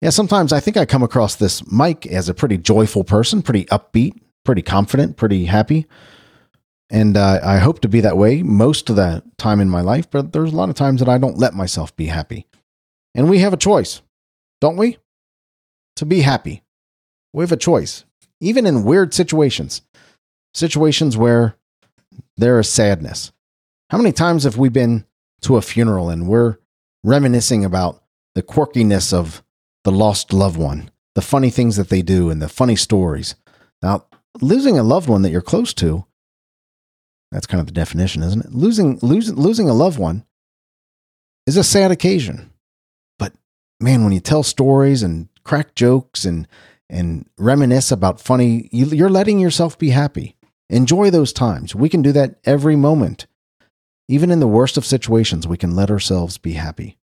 Yeah, 0.01 0.11
sometimes 0.11 0.53
I 0.53 0.61
think 0.61 0.77
I 0.77 0.85
come 0.85 1.03
across 1.03 1.35
this 1.35 1.69
Mike 1.69 2.07
as 2.07 2.29
a 2.29 2.33
pretty 2.33 2.57
joyful 2.57 3.03
person, 3.03 3.41
pretty 3.41 3.65
upbeat, 3.65 4.13
pretty 4.49 4.61
confident, 4.63 5.15
pretty 5.15 5.45
happy. 5.45 5.85
And 6.89 7.15
uh, 7.15 7.39
I 7.43 7.59
hope 7.59 7.81
to 7.81 7.87
be 7.87 8.01
that 8.01 8.17
way 8.17 8.41
most 8.41 8.89
of 8.89 8.95
the 8.95 9.21
time 9.37 9.59
in 9.59 9.69
my 9.69 9.81
life, 9.81 10.09
but 10.09 10.33
there's 10.33 10.51
a 10.51 10.55
lot 10.55 10.69
of 10.69 10.75
times 10.75 11.01
that 11.01 11.07
I 11.07 11.19
don't 11.19 11.37
let 11.37 11.53
myself 11.53 11.95
be 11.95 12.07
happy. 12.07 12.47
And 13.13 13.29
we 13.29 13.37
have 13.41 13.53
a 13.53 13.57
choice, 13.57 14.01
don't 14.59 14.75
we? 14.75 14.97
To 15.97 16.05
be 16.07 16.21
happy. 16.21 16.63
We 17.31 17.43
have 17.43 17.51
a 17.51 17.57
choice, 17.57 18.05
even 18.41 18.65
in 18.65 18.85
weird 18.85 19.13
situations, 19.13 19.83
situations 20.55 21.15
where 21.15 21.55
there 22.35 22.59
is 22.59 22.67
sadness. 22.67 23.31
How 23.91 23.99
many 23.99 24.11
times 24.11 24.45
have 24.45 24.57
we 24.57 24.69
been 24.69 25.05
to 25.41 25.57
a 25.57 25.61
funeral 25.61 26.09
and 26.09 26.27
we're 26.27 26.57
reminiscing 27.03 27.63
about 27.63 28.01
the 28.33 28.41
quirkiness 28.41 29.13
of 29.13 29.43
the 29.83 29.91
lost 29.91 30.33
loved 30.33 30.57
one, 30.57 30.89
the 31.13 31.21
funny 31.21 31.51
things 31.51 31.75
that 31.75 31.89
they 31.89 32.01
do, 32.01 32.31
and 32.31 32.41
the 32.41 32.49
funny 32.49 32.75
stories? 32.75 33.35
Now, 33.83 34.07
losing 34.41 34.77
a 34.77 34.83
loved 34.83 35.09
one 35.09 35.21
that 35.23 35.31
you're 35.31 35.41
close 35.41 35.73
to, 35.75 36.05
that's 37.31 37.47
kind 37.47 37.59
of 37.59 37.67
the 37.67 37.73
definition, 37.73 38.23
isn't 38.23 38.45
it? 38.45 38.53
Losing, 38.53 38.99
losing, 39.01 39.35
losing 39.35 39.69
a 39.69 39.73
loved 39.73 39.99
one 39.99 40.25
is 41.45 41.57
a 41.57 41.63
sad 41.63 41.91
occasion. 41.91 42.51
But 43.17 43.33
man, 43.79 44.03
when 44.03 44.13
you 44.13 44.19
tell 44.19 44.43
stories 44.43 45.03
and 45.03 45.29
crack 45.43 45.75
jokes 45.75 46.25
and 46.25 46.47
and 46.89 47.29
reminisce 47.37 47.91
about 47.91 48.19
funny, 48.19 48.67
you're 48.71 49.11
letting 49.11 49.39
yourself 49.39 49.77
be 49.77 49.91
happy. 49.91 50.35
Enjoy 50.69 51.09
those 51.11 51.31
times. 51.31 51.75
We 51.75 51.87
can 51.87 52.01
do 52.01 52.11
that 52.13 52.39
every 52.45 52.75
moment. 52.75 53.27
Even 54.07 54.31
in 54.31 54.39
the 54.39 54.47
worst 54.47 54.75
of 54.75 54.85
situations, 54.85 55.47
we 55.47 55.57
can 55.57 55.75
let 55.75 55.91
ourselves 55.91 56.39
be 56.39 56.53
happy. 56.53 56.97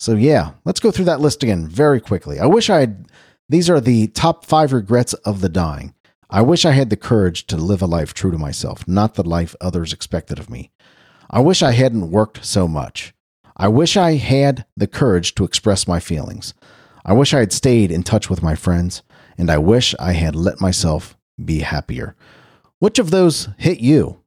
So, 0.00 0.14
yeah, 0.14 0.52
let's 0.64 0.80
go 0.80 0.90
through 0.90 1.04
that 1.06 1.20
list 1.20 1.42
again 1.42 1.68
very 1.68 2.00
quickly. 2.00 2.40
I 2.40 2.46
wish 2.46 2.70
I 2.70 2.80
had, 2.80 3.06
these 3.50 3.68
are 3.68 3.80
the 3.80 4.08
top 4.08 4.46
five 4.46 4.72
regrets 4.72 5.12
of 5.12 5.42
the 5.42 5.50
dying. 5.50 5.94
I 6.34 6.40
wish 6.40 6.64
I 6.64 6.70
had 6.70 6.88
the 6.88 6.96
courage 6.96 7.46
to 7.48 7.58
live 7.58 7.82
a 7.82 7.86
life 7.86 8.14
true 8.14 8.30
to 8.30 8.38
myself, 8.38 8.88
not 8.88 9.16
the 9.16 9.22
life 9.22 9.54
others 9.60 9.92
expected 9.92 10.38
of 10.38 10.48
me. 10.48 10.70
I 11.28 11.40
wish 11.40 11.62
I 11.62 11.72
hadn't 11.72 12.10
worked 12.10 12.42
so 12.42 12.66
much. 12.66 13.12
I 13.54 13.68
wish 13.68 13.98
I 13.98 14.14
had 14.14 14.64
the 14.74 14.86
courage 14.86 15.34
to 15.34 15.44
express 15.44 15.86
my 15.86 16.00
feelings. 16.00 16.54
I 17.04 17.12
wish 17.12 17.34
I 17.34 17.40
had 17.40 17.52
stayed 17.52 17.92
in 17.92 18.02
touch 18.02 18.30
with 18.30 18.42
my 18.42 18.54
friends, 18.54 19.02
and 19.36 19.50
I 19.50 19.58
wish 19.58 19.94
I 20.00 20.12
had 20.12 20.34
let 20.34 20.58
myself 20.58 21.18
be 21.44 21.58
happier. 21.58 22.16
Which 22.78 22.98
of 22.98 23.10
those 23.10 23.50
hit 23.58 23.80
you? 23.80 24.22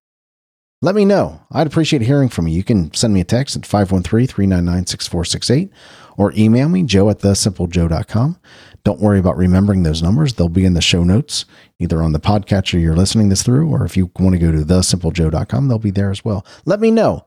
Let 0.84 0.94
me 0.94 1.06
know. 1.06 1.42
I'd 1.52 1.66
appreciate 1.66 2.04
hearing 2.04 2.30
from 2.30 2.48
you. 2.48 2.56
You 2.56 2.64
can 2.64 2.94
send 2.94 3.16
me 3.16 3.22
a 3.22 3.24
text 3.24 3.56
at 3.56 3.66
513 3.66 4.28
399 4.28 4.86
6468 4.86 5.72
or 6.18 6.34
email 6.34 6.70
me, 6.70 6.84
joe 6.84 7.10
at 7.10 7.20
thesimplejoe.com. 7.20 8.40
Don't 8.84 9.00
worry 9.00 9.20
about 9.20 9.38
remembering 9.38 9.84
those 9.84 10.04
numbers. 10.04 10.34
They'll 10.34 10.50
be 10.50 10.66
in 10.66 10.76
the 10.76 10.82
show 10.82 11.04
notes, 11.04 11.46
either 11.80 12.04
on 12.04 12.12
the 12.12 12.20
podcatcher 12.20 12.80
you're 12.80 12.96
listening 12.96 13.30
this 13.30 13.44
through, 13.44 13.70
or 13.70 13.84
if 13.84 13.98
you 13.98 14.12
want 14.20 14.34
to 14.34 14.40
go 14.40 14.52
to 14.52 14.60
thesimplejoe.com, 14.60 15.68
they'll 15.68 15.80
be 15.80 15.92
there 15.92 16.12
as 16.12 16.24
well. 16.24 16.46
Let 16.66 16.80
me 16.80 16.92
know. 16.92 17.26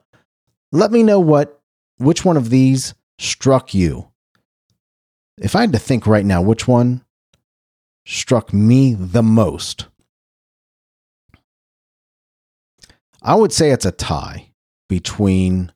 Let 0.71 0.93
me 0.93 1.03
know 1.03 1.19
what 1.21 1.61
which 1.97 2.25
one 2.25 2.37
of 2.37 2.51
these 2.51 2.95
struck 3.19 3.75
you 3.75 4.09
if 5.41 5.55
I 5.55 5.63
had 5.63 5.73
to 5.73 5.79
think 5.79 6.07
right 6.07 6.25
now, 6.25 6.43
which 6.43 6.67
one 6.67 7.05
struck 8.05 8.53
me 8.53 8.95
the 8.95 9.23
most? 9.23 9.87
I 13.23 13.35
would 13.35 13.53
say 13.53 13.71
it's 13.71 13.85
a 13.85 13.93
tie 13.93 14.53
between 14.89 15.73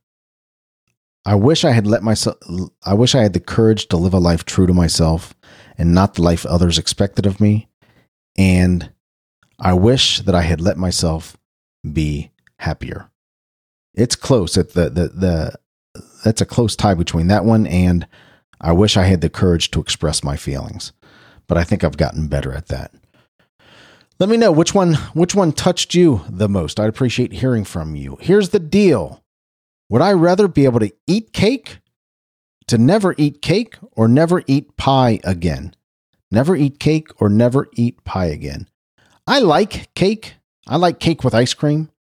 I 1.24 1.34
wish 1.36 1.64
I 1.64 1.70
had 1.70 1.86
let 1.86 2.02
myself 2.02 2.36
I 2.84 2.94
wish 2.94 3.14
I 3.14 3.22
had 3.22 3.32
the 3.32 3.40
courage 3.40 3.88
to 3.88 3.96
live 3.96 4.14
a 4.14 4.18
life 4.18 4.44
true 4.44 4.66
to 4.66 4.72
myself 4.72 5.34
and 5.78 5.94
not 5.94 6.14
the 6.14 6.22
life 6.22 6.44
others 6.46 6.78
expected 6.78 7.26
of 7.26 7.40
me 7.40 7.68
and 8.36 8.90
I 9.58 9.74
wish 9.74 10.20
that 10.20 10.34
I 10.34 10.42
had 10.42 10.60
let 10.60 10.76
myself 10.76 11.36
be 11.90 12.32
happier. 12.58 13.10
It's 13.94 14.16
close. 14.16 14.56
It, 14.56 14.74
the 14.74 14.90
the 14.90 15.08
the 15.08 16.02
that's 16.24 16.40
a 16.40 16.46
close 16.46 16.74
tie 16.74 16.94
between 16.94 17.28
that 17.28 17.44
one 17.44 17.66
and 17.66 18.06
I 18.60 18.72
wish 18.72 18.96
I 18.96 19.04
had 19.04 19.20
the 19.20 19.28
courage 19.28 19.70
to 19.72 19.80
express 19.80 20.24
my 20.24 20.36
feelings, 20.36 20.92
but 21.46 21.58
I 21.58 21.64
think 21.64 21.84
I've 21.84 21.96
gotten 21.96 22.28
better 22.28 22.52
at 22.52 22.68
that. 22.68 22.92
Let 24.18 24.28
me 24.28 24.36
know 24.36 24.52
which 24.52 24.74
one 24.74 24.94
which 25.14 25.34
one 25.34 25.52
touched 25.52 25.94
you 25.94 26.22
the 26.28 26.48
most. 26.48 26.80
I'd 26.80 26.88
appreciate 26.88 27.32
hearing 27.32 27.64
from 27.64 27.94
you. 27.94 28.18
Here's 28.20 28.50
the 28.50 28.60
deal. 28.60 29.21
Would 29.92 30.00
I 30.00 30.12
rather 30.12 30.48
be 30.48 30.64
able 30.64 30.80
to 30.80 30.90
eat 31.06 31.34
cake 31.34 31.80
to 32.66 32.78
never 32.78 33.14
eat 33.18 33.42
cake 33.42 33.76
or 33.92 34.08
never 34.08 34.42
eat 34.46 34.78
pie 34.78 35.20
again? 35.22 35.76
Never 36.30 36.56
eat 36.56 36.80
cake 36.80 37.08
or 37.20 37.28
never 37.28 37.68
eat 37.74 38.02
pie 38.02 38.28
again. 38.28 38.70
I 39.26 39.40
like 39.40 39.92
cake. 39.94 40.36
I 40.66 40.76
like 40.76 40.98
cake 40.98 41.22
with 41.22 41.34
ice 41.34 41.52
cream. 41.52 41.90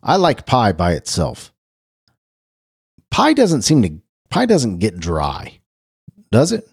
I 0.00 0.14
like 0.14 0.46
pie 0.46 0.70
by 0.70 0.92
itself. 0.92 1.52
Pie 3.10 3.32
doesn't 3.32 3.62
seem 3.62 3.82
to 3.82 4.00
pie 4.30 4.46
doesn't 4.46 4.78
get 4.78 5.00
dry 5.00 5.58
does 6.30 6.52
it? 6.52 6.68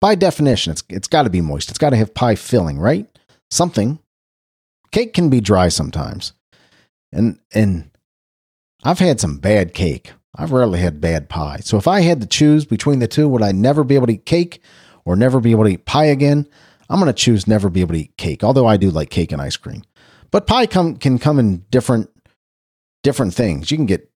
By 0.00 0.14
definition, 0.14 0.70
it's 0.70 0.84
it's 0.88 1.08
got 1.08 1.24
to 1.24 1.30
be 1.30 1.40
moist. 1.40 1.68
It's 1.68 1.78
got 1.78 1.90
to 1.90 1.96
have 1.96 2.14
pie 2.14 2.36
filling, 2.36 2.78
right? 2.78 3.08
Something. 3.50 3.98
Cake 4.92 5.14
can 5.14 5.30
be 5.30 5.40
dry 5.40 5.68
sometimes. 5.68 6.32
And 7.12 7.40
and 7.52 7.90
I've 8.82 8.98
had 8.98 9.20
some 9.20 9.38
bad 9.38 9.74
cake. 9.74 10.12
I've 10.34 10.52
rarely 10.52 10.80
had 10.80 11.00
bad 11.00 11.28
pie. 11.28 11.58
So 11.62 11.76
if 11.76 11.86
I 11.86 12.00
had 12.00 12.20
to 12.20 12.26
choose 12.26 12.64
between 12.64 12.98
the 12.98 13.08
two, 13.08 13.28
would 13.28 13.42
I 13.42 13.52
never 13.52 13.84
be 13.84 13.94
able 13.94 14.06
to 14.06 14.14
eat 14.14 14.26
cake 14.26 14.60
or 15.04 15.14
never 15.14 15.40
be 15.40 15.50
able 15.50 15.64
to 15.64 15.70
eat 15.70 15.84
pie 15.84 16.06
again? 16.06 16.48
I'm 16.88 16.98
going 16.98 17.12
to 17.12 17.12
choose 17.12 17.46
never 17.46 17.68
be 17.68 17.80
able 17.80 17.94
to 17.94 18.00
eat 18.00 18.16
cake, 18.16 18.42
although 18.42 18.66
I 18.66 18.76
do 18.76 18.90
like 18.90 19.10
cake 19.10 19.32
and 19.32 19.40
ice 19.40 19.56
cream. 19.56 19.82
But 20.30 20.46
pie 20.46 20.66
come, 20.66 20.96
can 20.96 21.18
come 21.18 21.38
in 21.38 21.64
different 21.70 22.08
different 23.02 23.34
things. 23.34 23.70
You 23.70 23.76
can 23.76 23.86
get 23.86 24.10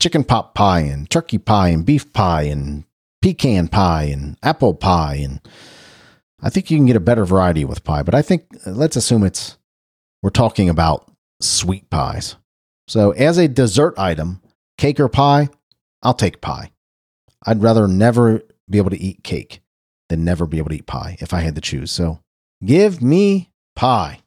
chicken 0.00 0.24
pot 0.24 0.54
pie 0.54 0.80
and 0.80 1.08
turkey 1.08 1.38
pie 1.38 1.68
and 1.68 1.86
beef 1.86 2.12
pie 2.12 2.42
and 2.42 2.84
pecan 3.22 3.68
pie 3.68 4.04
and 4.04 4.36
apple 4.42 4.74
pie 4.74 5.14
and 5.22 5.40
I 6.42 6.50
think 6.50 6.70
you 6.70 6.76
can 6.76 6.84
get 6.84 6.96
a 6.96 7.00
better 7.00 7.24
variety 7.24 7.64
with 7.64 7.84
pie, 7.84 8.02
but 8.02 8.14
I 8.14 8.20
think 8.20 8.44
let's 8.66 8.96
assume 8.96 9.24
it's 9.24 9.56
we're 10.22 10.28
talking 10.28 10.68
about 10.68 11.10
sweet 11.40 11.88
pies. 11.88 12.36
So 12.86 13.12
as 13.12 13.38
a 13.38 13.48
dessert 13.48 13.94
item, 13.98 14.40
cake 14.78 15.00
or 15.00 15.08
pie, 15.08 15.48
I'll 16.02 16.14
take 16.14 16.40
pie. 16.40 16.70
I'd 17.46 17.62
rather 17.62 17.88
never 17.88 18.42
be 18.68 18.78
able 18.78 18.90
to 18.90 19.00
eat 19.00 19.24
cake 19.24 19.60
than 20.08 20.24
never 20.24 20.46
be 20.46 20.58
able 20.58 20.70
to 20.70 20.76
eat 20.76 20.86
pie 20.86 21.16
if 21.20 21.32
I 21.32 21.40
had 21.40 21.54
to 21.54 21.60
choose. 21.60 21.90
So 21.90 22.20
give 22.64 23.02
me 23.02 23.50
pie. 23.74 24.20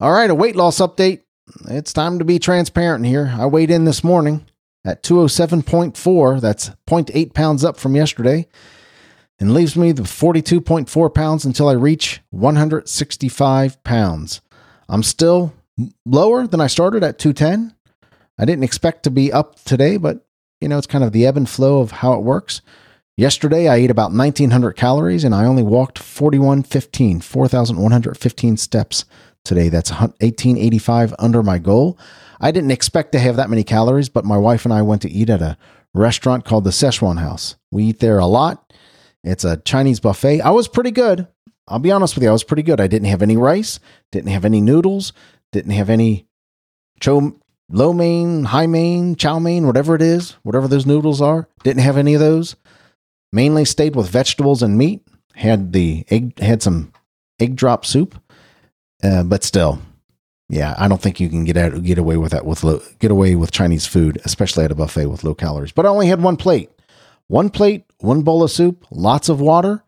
All 0.00 0.12
right, 0.12 0.30
a 0.30 0.34
weight 0.34 0.56
loss 0.56 0.78
update. 0.78 1.20
It's 1.68 1.92
time 1.92 2.18
to 2.18 2.24
be 2.24 2.38
transparent 2.38 3.06
here. 3.06 3.34
I 3.38 3.46
weighed 3.46 3.70
in 3.70 3.84
this 3.84 4.02
morning 4.02 4.46
at 4.84 5.02
207.4. 5.02 6.40
That's 6.40 6.70
0.8 6.88 7.34
pounds 7.34 7.64
up 7.64 7.76
from 7.76 7.94
yesterday 7.94 8.48
and 9.38 9.54
leaves 9.54 9.76
me 9.76 9.92
the 9.92 10.02
42.4 10.02 11.14
pounds 11.14 11.44
until 11.44 11.68
I 11.68 11.72
reach 11.72 12.20
165 12.30 13.82
pounds. 13.84 14.40
I'm 14.88 15.02
still 15.02 15.52
lower 16.04 16.46
than 16.46 16.60
I 16.60 16.66
started 16.66 17.02
at 17.02 17.18
210. 17.18 17.74
I 18.38 18.44
didn't 18.44 18.64
expect 18.64 19.02
to 19.04 19.10
be 19.10 19.32
up 19.32 19.62
today, 19.64 19.96
but 19.96 20.26
you 20.60 20.68
know, 20.68 20.78
it's 20.78 20.86
kind 20.86 21.04
of 21.04 21.12
the 21.12 21.26
ebb 21.26 21.36
and 21.36 21.48
flow 21.48 21.80
of 21.80 21.90
how 21.90 22.12
it 22.14 22.22
works. 22.22 22.62
Yesterday, 23.16 23.68
I 23.68 23.76
ate 23.76 23.90
about 23.90 24.12
1900 24.12 24.72
calories 24.72 25.24
and 25.24 25.34
I 25.34 25.44
only 25.44 25.62
walked 25.62 25.98
4115, 25.98 27.20
4115 27.20 28.56
steps 28.56 29.04
today. 29.44 29.68
That's 29.68 29.90
1885 29.90 31.14
under 31.18 31.42
my 31.42 31.58
goal. 31.58 31.98
I 32.40 32.50
didn't 32.50 32.70
expect 32.70 33.12
to 33.12 33.18
have 33.18 33.36
that 33.36 33.50
many 33.50 33.64
calories, 33.64 34.08
but 34.08 34.24
my 34.24 34.38
wife 34.38 34.64
and 34.64 34.72
I 34.72 34.82
went 34.82 35.02
to 35.02 35.10
eat 35.10 35.30
at 35.30 35.42
a 35.42 35.58
restaurant 35.94 36.44
called 36.44 36.64
the 36.64 36.70
Szechuan 36.70 37.18
House. 37.18 37.56
We 37.70 37.84
eat 37.84 38.00
there 38.00 38.18
a 38.18 38.26
lot. 38.26 38.72
It's 39.22 39.44
a 39.44 39.58
Chinese 39.58 40.00
buffet. 40.00 40.40
I 40.40 40.50
was 40.50 40.66
pretty 40.66 40.90
good. 40.90 41.28
I'll 41.68 41.78
be 41.78 41.92
honest 41.92 42.14
with 42.14 42.24
you, 42.24 42.30
I 42.30 42.32
was 42.32 42.44
pretty 42.44 42.64
good. 42.64 42.80
I 42.80 42.86
didn't 42.86 43.08
have 43.08 43.22
any 43.22 43.36
rice, 43.36 43.78
didn't 44.10 44.30
have 44.30 44.44
any 44.44 44.60
noodles, 44.60 45.12
didn't 45.52 45.72
have 45.72 45.90
any 45.90 46.26
cho 47.00 47.36
low 47.70 47.92
mein, 47.92 48.44
high 48.44 48.66
mein, 48.66 49.16
chow 49.16 49.38
mein, 49.38 49.66
whatever 49.66 49.94
it 49.94 50.02
is, 50.02 50.32
whatever 50.42 50.68
those 50.68 50.86
noodles 50.86 51.20
are. 51.20 51.48
Didn't 51.62 51.82
have 51.82 51.96
any 51.96 52.14
of 52.14 52.20
those. 52.20 52.56
Mainly 53.32 53.64
stayed 53.64 53.96
with 53.96 54.08
vegetables 54.08 54.62
and 54.62 54.76
meat. 54.76 55.02
Had 55.34 55.72
the 55.72 56.04
egg, 56.10 56.38
had 56.38 56.62
some 56.62 56.92
egg 57.40 57.56
drop 57.56 57.86
soup, 57.86 58.20
uh, 59.02 59.22
but 59.22 59.42
still, 59.42 59.80
yeah, 60.50 60.74
I 60.76 60.86
don't 60.86 61.00
think 61.00 61.20
you 61.20 61.30
can 61.30 61.44
get 61.44 61.56
out 61.56 61.82
get 61.82 61.96
away 61.96 62.18
with 62.18 62.32
that 62.32 62.44
with 62.44 62.62
low, 62.62 62.82
get 62.98 63.10
away 63.10 63.34
with 63.34 63.50
Chinese 63.50 63.86
food, 63.86 64.20
especially 64.26 64.64
at 64.64 64.70
a 64.70 64.74
buffet 64.74 65.06
with 65.06 65.24
low 65.24 65.34
calories. 65.34 65.72
But 65.72 65.86
I 65.86 65.88
only 65.88 66.08
had 66.08 66.22
one 66.22 66.36
plate, 66.36 66.70
one 67.28 67.48
plate, 67.48 67.86
one 68.00 68.20
bowl 68.20 68.42
of 68.42 68.50
soup, 68.50 68.84
lots 68.90 69.30
of 69.30 69.40
water. 69.40 69.82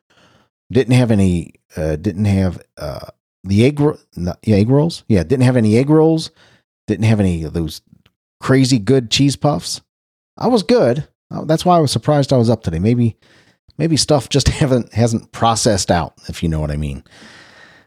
Didn't 0.72 0.94
have 0.94 1.10
any. 1.10 1.56
Uh, 1.76 1.96
didn't 1.96 2.24
have 2.24 2.62
uh, 2.78 3.08
the 3.44 3.64
egg 3.64 3.80
yeah, 4.16 4.56
egg 4.56 4.68
rolls. 4.68 5.04
Yeah, 5.08 5.22
didn't 5.22 5.44
have 5.44 5.56
any 5.56 5.76
egg 5.76 5.90
rolls. 5.90 6.30
Didn't 6.86 7.04
have 7.04 7.20
any 7.20 7.44
of 7.44 7.52
those 7.52 7.82
crazy 8.40 8.78
good 8.78 9.10
cheese 9.10 9.36
puffs. 9.36 9.82
I 10.36 10.48
was 10.48 10.62
good. 10.62 11.06
Uh, 11.30 11.44
that's 11.44 11.64
why 11.64 11.76
I 11.76 11.80
was 11.80 11.92
surprised 11.92 12.32
I 12.32 12.38
was 12.38 12.50
up 12.50 12.62
today. 12.62 12.78
Maybe 12.78 13.16
maybe 13.78 13.96
stuff 13.96 14.28
just 14.28 14.48
haven't 14.60 14.92
hasn't 14.94 15.32
processed 15.32 15.90
out, 15.90 16.14
if 16.28 16.42
you 16.42 16.48
know 16.48 16.60
what 16.60 16.70
I 16.70 16.76
mean. 16.76 17.04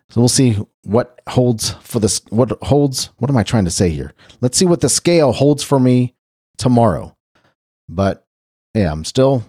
So 0.09 0.21
we'll 0.21 0.29
see 0.29 0.57
what 0.83 1.19
holds 1.27 1.71
for 1.81 1.99
this. 1.99 2.21
What 2.29 2.51
holds? 2.63 3.09
What 3.17 3.29
am 3.29 3.37
I 3.37 3.43
trying 3.43 3.65
to 3.65 3.71
say 3.71 3.89
here? 3.89 4.13
Let's 4.39 4.57
see 4.57 4.65
what 4.65 4.81
the 4.81 4.89
scale 4.89 5.33
holds 5.33 5.63
for 5.63 5.79
me 5.79 6.15
tomorrow. 6.57 7.15
But 7.89 8.25
yeah, 8.73 8.91
I'm 8.91 9.05
still 9.05 9.43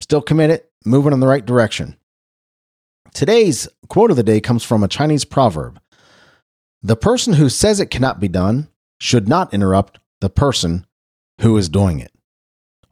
still 0.00 0.22
committed, 0.22 0.62
moving 0.84 1.12
in 1.12 1.20
the 1.20 1.26
right 1.26 1.44
direction. 1.44 1.96
Today's 3.12 3.68
quote 3.88 4.10
of 4.10 4.16
the 4.16 4.22
day 4.22 4.40
comes 4.40 4.64
from 4.64 4.82
a 4.82 4.88
Chinese 4.88 5.24
proverb. 5.24 5.80
The 6.82 6.96
person 6.96 7.34
who 7.34 7.48
says 7.48 7.80
it 7.80 7.90
cannot 7.90 8.20
be 8.20 8.28
done 8.28 8.68
should 9.00 9.28
not 9.28 9.52
interrupt 9.52 9.98
the 10.20 10.30
person 10.30 10.86
who 11.40 11.56
is 11.56 11.68
doing 11.68 12.00
it. 12.00 12.12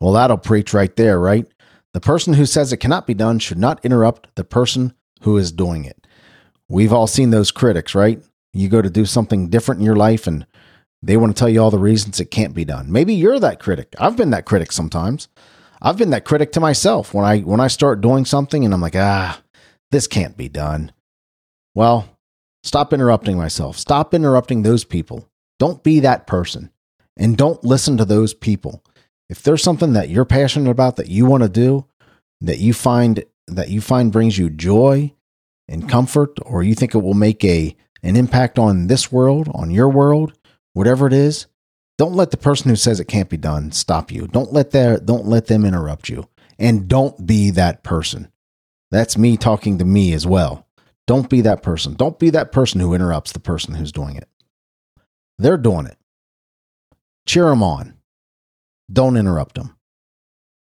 Well, 0.01 0.13
that'll 0.13 0.39
preach 0.39 0.75
right 0.75 0.95
there, 0.97 1.19
right? 1.19 1.47
The 1.95 2.01
person 2.01 2.35
who 2.35 2.47
says 2.47 2.73
it 2.73 2.79
cannot 2.79 3.07
be 3.07 3.15
done 3.15 3.39
should 3.39 3.59
not 3.59 3.85
interrupt 3.85 4.35
the 4.35 4.45
person 4.45 4.95
who 5.23 5.37
is 5.37 5.53
doing 5.53 5.85
it. 5.85 6.07
We've 6.69 6.93
all 6.93 7.07
seen 7.07 7.31
those 7.31 7.51
critics, 7.51 7.95
right? 7.95 8.23
You 8.53 8.69
go 8.69 8.83
to 8.83 8.91
do 8.91 9.05
something 9.07 9.49
different 9.49 9.81
in 9.81 9.87
your 9.87 9.97
life 9.97 10.27
and 10.27 10.47
they 11.03 11.17
want 11.17 11.35
to 11.35 11.39
tell 11.39 11.49
you 11.49 11.63
all 11.63 11.71
the 11.71 11.79
reasons 11.79 12.21
it 12.21 12.31
can't 12.31 12.55
be 12.55 12.65
done. 12.65 12.91
Maybe 12.93 13.15
you're 13.15 13.41
that 13.41 13.61
critic. 13.61 13.95
I've 13.99 14.17
been 14.17 14.31
that 14.31 14.45
critic 14.45 14.73
sometimes. 14.73 15.29
I've 15.81 15.97
been 15.97 16.11
that 16.11 16.25
critic 16.25 16.53
to 16.53 16.61
myself 16.61 17.15
when 17.15 17.25
I 17.25 17.41
when 17.41 17.61
I 17.61 17.69
start 17.69 18.01
doing 18.01 18.25
something 18.25 18.65
and 18.65 18.75
I'm 18.75 18.81
like, 18.81 18.97
"Ah, 18.97 19.41
this 19.91 20.07
can't 20.07 20.37
be 20.37 20.49
done." 20.49 20.93
Well, 21.75 22.09
stop 22.63 22.93
interrupting 22.93 23.37
myself. 23.37 23.79
Stop 23.79 24.15
interrupting 24.15 24.63
those 24.63 24.85
people. 24.85 25.29
Don't 25.59 25.83
be 25.83 26.01
that 26.01 26.27
person. 26.27 26.71
And 27.17 27.37
don't 27.37 27.65
listen 27.65 27.97
to 27.97 28.05
those 28.05 28.33
people. 28.35 28.83
If 29.29 29.43
there's 29.43 29.63
something 29.63 29.93
that 29.93 30.09
you're 30.09 30.25
passionate 30.25 30.71
about 30.71 30.97
that 30.97 31.09
you 31.09 31.27
want 31.27 31.43
to 31.43 31.49
do, 31.49 31.87
that 32.41 32.59
you 32.59 32.73
find 32.73 33.25
that 33.47 33.71
you 33.71 33.81
find 33.81 34.13
brings 34.13 34.39
you 34.39 34.51
joy 34.51 35.15
and 35.69 35.89
comfort, 35.89 36.39
or 36.45 36.63
you 36.63 36.75
think 36.75 36.95
it 36.95 37.03
will 37.03 37.15
make 37.15 37.45
a 37.45 37.77
an 38.03 38.17
impact 38.17 38.59
on 38.59 38.87
this 38.87 39.11
world, 39.11 39.49
on 39.53 39.71
your 39.71 39.89
world, 39.89 40.33
whatever 40.73 41.07
it 41.07 41.13
is, 41.13 41.47
don't 41.99 42.15
let 42.15 42.31
the 42.31 42.37
person 42.37 42.71
who 42.71 42.77
says 42.77 43.01
it 43.01 43.07
can't 43.07 43.29
be 43.29 43.37
done 43.37 43.73
stop 43.73 44.13
you. 44.13 44.29
Don't 44.29 44.53
let 44.53 44.71
their 44.71 44.99
don't 44.99 45.27
let 45.27 45.47
them 45.47 45.65
interrupt 45.65 46.09
you. 46.09 46.29
And 46.59 46.89
don't 46.89 47.27
be 47.27 47.51
that 47.51 47.83
person. 47.83 48.29
That's 48.91 49.19
me 49.19 49.37
talking 49.37 49.79
to 49.79 49.85
me 49.85 50.13
as 50.13 50.27
well. 50.27 50.67
Don't 51.07 51.29
be 51.29 51.41
that 51.43 51.63
person. 51.63 51.95
Don't 51.95 52.19
be 52.19 52.31
that 52.31 52.53
person 52.53 52.81
who 52.81 52.95
interrupts 52.95 53.33
the 53.33 53.41
person 53.41 53.75
who's 53.75 53.93
doing 53.93 54.17
it. 54.17 54.29
They're 55.39 55.57
doing 55.57 55.87
it. 55.87 55.97
Cheer 57.27 57.47
them 57.47 57.63
on. 57.63 57.95
Don't 58.93 59.17
interrupt 59.17 59.55
them. 59.55 59.77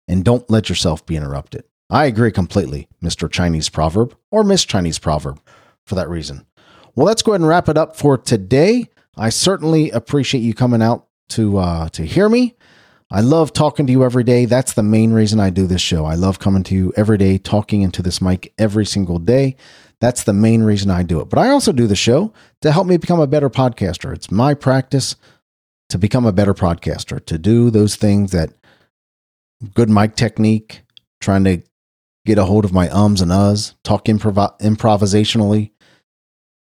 And 0.08 0.24
don't 0.24 0.48
let 0.50 0.68
yourself 0.68 1.04
be 1.06 1.16
interrupted. 1.16 1.64
I 1.90 2.06
agree 2.06 2.32
completely, 2.32 2.88
Mr. 3.02 3.30
Chinese 3.30 3.68
Proverb, 3.68 4.16
or 4.30 4.44
Miss 4.44 4.64
Chinese 4.64 4.98
Proverb, 4.98 5.40
for 5.84 5.94
that 5.94 6.08
reason. 6.08 6.46
Well, 6.94 7.06
let's 7.06 7.22
go 7.22 7.32
ahead 7.32 7.40
and 7.40 7.48
wrap 7.48 7.68
it 7.68 7.76
up 7.76 7.96
for 7.96 8.16
today. 8.16 8.88
I 9.16 9.28
certainly 9.28 9.90
appreciate 9.90 10.40
you 10.40 10.54
coming 10.54 10.82
out 10.82 11.06
to 11.30 11.58
uh, 11.58 11.88
to 11.90 12.04
hear 12.04 12.28
me. 12.28 12.56
I 13.12 13.20
love 13.20 13.52
talking 13.52 13.86
to 13.86 13.92
you 13.92 14.04
every 14.04 14.24
day. 14.24 14.46
That's 14.46 14.72
the 14.72 14.82
main 14.82 15.12
reason 15.12 15.38
I 15.38 15.50
do 15.50 15.66
this 15.66 15.82
show. 15.82 16.06
I 16.06 16.14
love 16.14 16.38
coming 16.38 16.62
to 16.62 16.74
you 16.74 16.94
every 16.96 17.18
day, 17.18 17.36
talking 17.36 17.82
into 17.82 18.00
this 18.00 18.22
mic 18.22 18.54
every 18.56 18.86
single 18.86 19.18
day. 19.18 19.56
That's 20.00 20.24
the 20.24 20.32
main 20.32 20.62
reason 20.62 20.90
I 20.90 21.02
do 21.02 21.20
it. 21.20 21.28
But 21.28 21.38
I 21.38 21.50
also 21.50 21.72
do 21.72 21.86
the 21.86 21.94
show 21.94 22.32
to 22.62 22.72
help 22.72 22.86
me 22.86 22.96
become 22.96 23.20
a 23.20 23.26
better 23.26 23.50
podcaster. 23.50 24.14
It's 24.14 24.30
my 24.30 24.54
practice 24.54 25.16
to 25.90 25.98
become 25.98 26.24
a 26.24 26.32
better 26.32 26.54
podcaster, 26.54 27.22
to 27.26 27.36
do 27.36 27.68
those 27.68 27.96
things 27.96 28.32
that 28.32 28.54
good 29.74 29.90
mic 29.90 30.16
technique, 30.16 30.80
trying 31.20 31.44
to 31.44 31.62
get 32.24 32.38
a 32.38 32.46
hold 32.46 32.64
of 32.64 32.72
my 32.72 32.88
ums 32.88 33.20
and 33.20 33.30
uhs, 33.30 33.74
talk 33.84 34.06
improv- 34.06 34.58
improvisationally, 34.60 35.72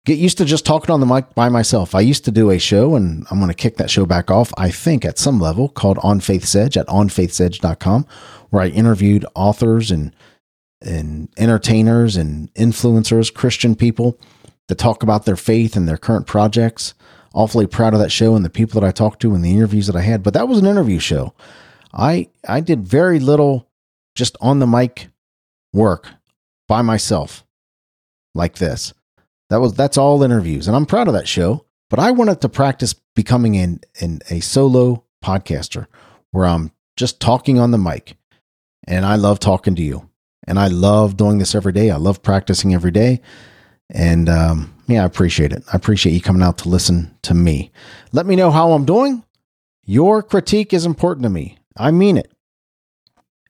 get 0.05 0.19
used 0.19 0.39
to 0.39 0.45
just 0.45 0.67
talking 0.67 0.91
on 0.91 1.01
the 1.01 1.07
mic 1.07 1.35
by 1.35 1.49
myself. 1.49 1.95
I 1.95 2.01
used 2.01 2.25
to 2.25 2.31
do 2.31 2.51
a 2.51 2.59
show, 2.59 2.97
and 2.97 3.27
I'm 3.31 3.39
going 3.39 3.51
to 3.51 3.55
kick 3.55 3.77
that 3.77 3.91
show 3.91 4.07
back 4.07 4.31
off, 4.31 4.53
I 4.57 4.71
think, 4.71 5.05
at 5.05 5.19
some 5.19 5.41
level, 5.41 5.69
called 5.69 5.99
On 6.03 6.21
Faith's 6.21 6.55
Edge 6.55 6.77
at 6.77 6.87
onfaithsedge.com, 6.89 8.07
where 8.51 8.63
I 8.63 8.69
interviewed 8.69 9.27
authors 9.35 9.91
and 9.91 10.15
and 10.85 11.29
entertainers 11.39 12.17
and 12.17 12.53
influencers, 12.55 13.33
Christian 13.33 13.77
people, 13.77 14.19
to 14.67 14.75
talk 14.75 15.05
about 15.05 15.27
their 15.27 15.37
faith 15.37 15.77
and 15.77 15.89
their 15.89 15.97
current 15.97 16.27
projects. 16.27 16.95
Awfully 17.35 17.69
proud 17.69 17.95
of 17.95 18.01
that 18.01 18.11
show 18.11 18.35
and 18.35 18.45
the 18.45 18.51
people 18.51 18.81
that 18.81 18.87
I 18.87 18.91
talked 18.91 19.23
to 19.23 19.33
and 19.33 19.45
the 19.45 19.55
interviews 19.55 19.87
that 19.87 19.97
I 19.97 20.01
had. 20.01 20.25
But 20.25 20.35
that 20.35 20.49
was 20.49 20.59
an 20.59 20.67
interview 20.67 20.99
show. 20.99 21.35
I 21.93 22.29
I 22.47 22.61
did 22.61 22.87
very 22.87 23.21
little 23.21 23.69
just 24.15 24.37
on 24.41 24.59
the 24.59 24.67
mic 24.67 25.09
work 25.73 26.09
by 26.69 26.83
myself 26.83 27.45
like 28.35 28.57
this. 28.57 28.93
That 29.53 29.61
was 29.61 29.75
that's 29.75 29.99
all 29.99 30.23
interviews, 30.23 30.67
and 30.67 30.75
I'm 30.75 30.87
proud 30.87 31.09
of 31.09 31.15
that 31.15 31.29
show. 31.29 31.67
But 31.91 31.99
I 31.99 32.11
wanted 32.11 32.41
to 32.41 32.49
practice 32.49 32.95
becoming 32.95 33.55
in 33.55 33.83
in 34.01 34.23
a 34.31 34.41
solo 34.41 35.05
podcaster 35.23 35.89
where 36.31 36.47
I'm 36.47 36.73
just 36.97 37.21
talking 37.21 37.59
on 37.59 37.71
the 37.71 37.77
mic, 37.77 38.17
and 38.87 39.05
I 39.05 39.17
love 39.17 39.41
talking 39.41 39.75
to 39.75 39.83
you, 39.83 40.09
and 40.47 40.59
I 40.59 40.69
love 40.69 41.19
doing 41.19 41.37
this 41.37 41.55
every 41.55 41.75
day. 41.75 41.91
I 41.91 41.97
love 41.97 42.23
practicing 42.23 42.73
every 42.73 42.93
day, 42.93 43.21
and 43.91 44.31
um, 44.31 44.73
yeah, 44.87 45.03
I 45.03 45.05
appreciate 45.05 45.53
it. 45.53 45.63
I 45.71 45.77
appreciate 45.77 46.15
you 46.15 46.23
coming 46.23 46.43
out 46.43 46.57
to 46.59 46.71
listen 46.71 47.15
to 47.21 47.35
me. 47.35 47.73
Let 48.11 48.25
me 48.25 48.37
know 48.37 48.51
how 48.51 48.73
I'm 48.73 48.87
doing. 48.87 49.23
Your 49.85 50.23
critique 50.23 50.73
is 50.73 50.87
important 50.87 51.25
to 51.25 51.29
me. 51.29 51.59
I 51.77 51.91
mean 51.91 52.17
it. 52.17 52.33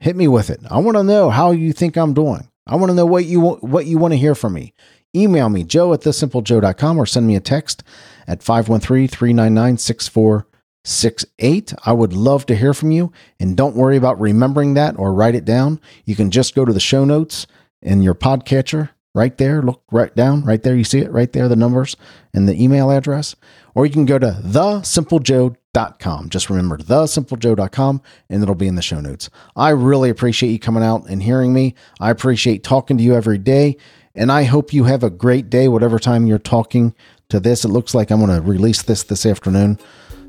Hit 0.01 0.17
me 0.17 0.27
with 0.27 0.51
it. 0.51 0.59
I 0.69 0.79
want 0.79 0.97
to 0.97 1.05
know 1.05 1.31
how 1.31 1.53
you 1.53 1.73
think 1.73 1.97
I'm 1.97 2.13
doing. 2.13 2.49
I 2.67 2.75
want 2.75 2.91
to 2.91 2.97
know 2.97 3.07
what 3.07 3.25
you 3.25 3.41
what 3.41 3.87
you 3.87 3.99
want 3.99 4.15
to 4.15 4.19
hear 4.19 4.35
from 4.35 4.55
me. 4.55 4.75
Email 5.15 5.51
me, 5.51 5.63
joe 5.63 5.93
at 5.93 6.01
thesimplejoe.com 6.01 6.99
or 6.99 7.05
send 7.05 7.27
me 7.27 7.37
a 7.37 7.41
text 7.41 7.83
at 8.27 8.43
513 8.43 9.09
399 9.09 9.77
6468. 9.77 11.75
I 11.85 11.93
would 11.93 12.15
love 12.15 12.47
to 12.47 12.57
hear 12.57 12.73
from 12.73 12.91
you. 12.93 13.13
And 13.39 13.57
don't 13.57 13.77
worry 13.77 13.99
about 13.99 14.21
remembering 14.21 14.75
that 14.75 14.99
or 14.99 15.13
write 15.13 15.35
it 15.35 15.45
down. 15.45 15.81
You 16.07 16.17
can 16.17 16.31
just 16.31 16.55
go 16.55 16.65
to 16.65 16.73
the 16.73 16.81
show 16.81 17.05
notes 17.05 17.47
in 17.83 18.03
your 18.03 18.15
podcatcher 18.15 18.89
right 19.15 19.37
there. 19.37 19.61
Look 19.61 19.83
right 19.91 20.15
down, 20.15 20.45
right 20.45 20.63
there. 20.63 20.75
You 20.75 20.85
see 20.85 21.01
it 21.01 21.13
right 21.13 21.31
there, 21.33 21.49
the 21.49 21.57
numbers 21.57 21.97
and 22.33 22.49
the 22.49 22.61
email 22.61 22.91
address. 22.91 23.37
Or 23.75 23.85
you 23.87 23.93
can 23.93 24.07
go 24.07 24.19
to 24.19 24.39
thesimplejoe.com. 24.43 26.29
Just 26.29 26.51
remember 26.51 26.79
thesimplejoe.com 26.79 28.03
and 28.31 28.43
it'll 28.43 28.55
be 28.55 28.69
in 28.69 28.77
the 28.77 28.83
show 28.83 29.01
notes. 29.01 29.31
I 29.57 29.71
really 29.71 30.11
appreciate 30.11 30.51
you 30.51 30.59
coming 30.59 30.83
out 30.83 31.07
and 31.09 31.23
hearing 31.23 31.53
me. 31.53 31.75
I 32.01 32.11
appreciate 32.11 32.65
talking 32.65 32.97
to 32.99 33.05
you 33.05 33.15
every 33.15 33.39
day. 33.39 33.77
And 34.15 34.31
I 34.31 34.45
hope 34.45 34.73
you 34.73 34.85
have 34.85 35.03
a 35.03 35.11
great 35.11 35.49
day, 35.49 35.69
whatever 35.69 35.99
time 35.99 36.27
you're 36.27 36.39
talking 36.39 36.95
to 37.31 37.41
this. 37.41 37.65
It 37.65 37.69
looks 37.69 37.95
like 37.95 38.11
I'm 38.11 38.21
going 38.21 38.35
to 38.35 38.47
release 38.47 38.83
this 38.83 39.03
this 39.05 39.25
afternoon. 39.25 39.79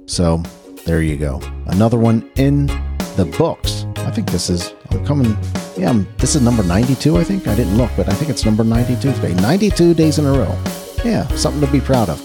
So 0.05 0.37
there 0.85 1.01
you 1.01 1.17
go. 1.17 1.41
Another 1.67 1.97
one 1.97 2.29
in 2.35 2.67
the 3.15 3.31
books. 3.37 3.85
I 3.97 4.11
think 4.11 4.31
this 4.31 4.49
is, 4.49 4.73
I'm 4.91 5.05
coming, 5.05 5.37
yeah, 5.77 5.89
I'm, 5.89 6.07
this 6.17 6.35
is 6.35 6.41
number 6.41 6.63
92, 6.63 7.17
I 7.17 7.23
think. 7.23 7.47
I 7.47 7.55
didn't 7.55 7.77
look, 7.77 7.91
but 7.97 8.07
I 8.09 8.13
think 8.13 8.29
it's 8.29 8.45
number 8.45 8.63
92 8.63 9.13
today. 9.13 9.33
92 9.35 9.93
days 9.93 10.17
in 10.19 10.25
a 10.25 10.31
row. 10.31 10.57
Yeah, 11.03 11.27
something 11.35 11.61
to 11.61 11.71
be 11.71 11.81
proud 11.81 12.09
of. 12.09 12.23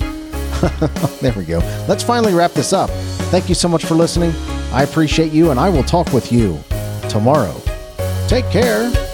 there 1.20 1.32
we 1.34 1.44
go. 1.44 1.58
Let's 1.88 2.02
finally 2.02 2.34
wrap 2.34 2.52
this 2.52 2.72
up. 2.72 2.90
Thank 3.30 3.48
you 3.48 3.54
so 3.54 3.68
much 3.68 3.84
for 3.84 3.94
listening. 3.94 4.32
I 4.72 4.82
appreciate 4.82 5.32
you, 5.32 5.50
and 5.50 5.58
I 5.58 5.68
will 5.68 5.84
talk 5.84 6.12
with 6.12 6.32
you 6.32 6.62
tomorrow. 7.08 7.54
Take 8.28 8.48
care. 8.50 9.07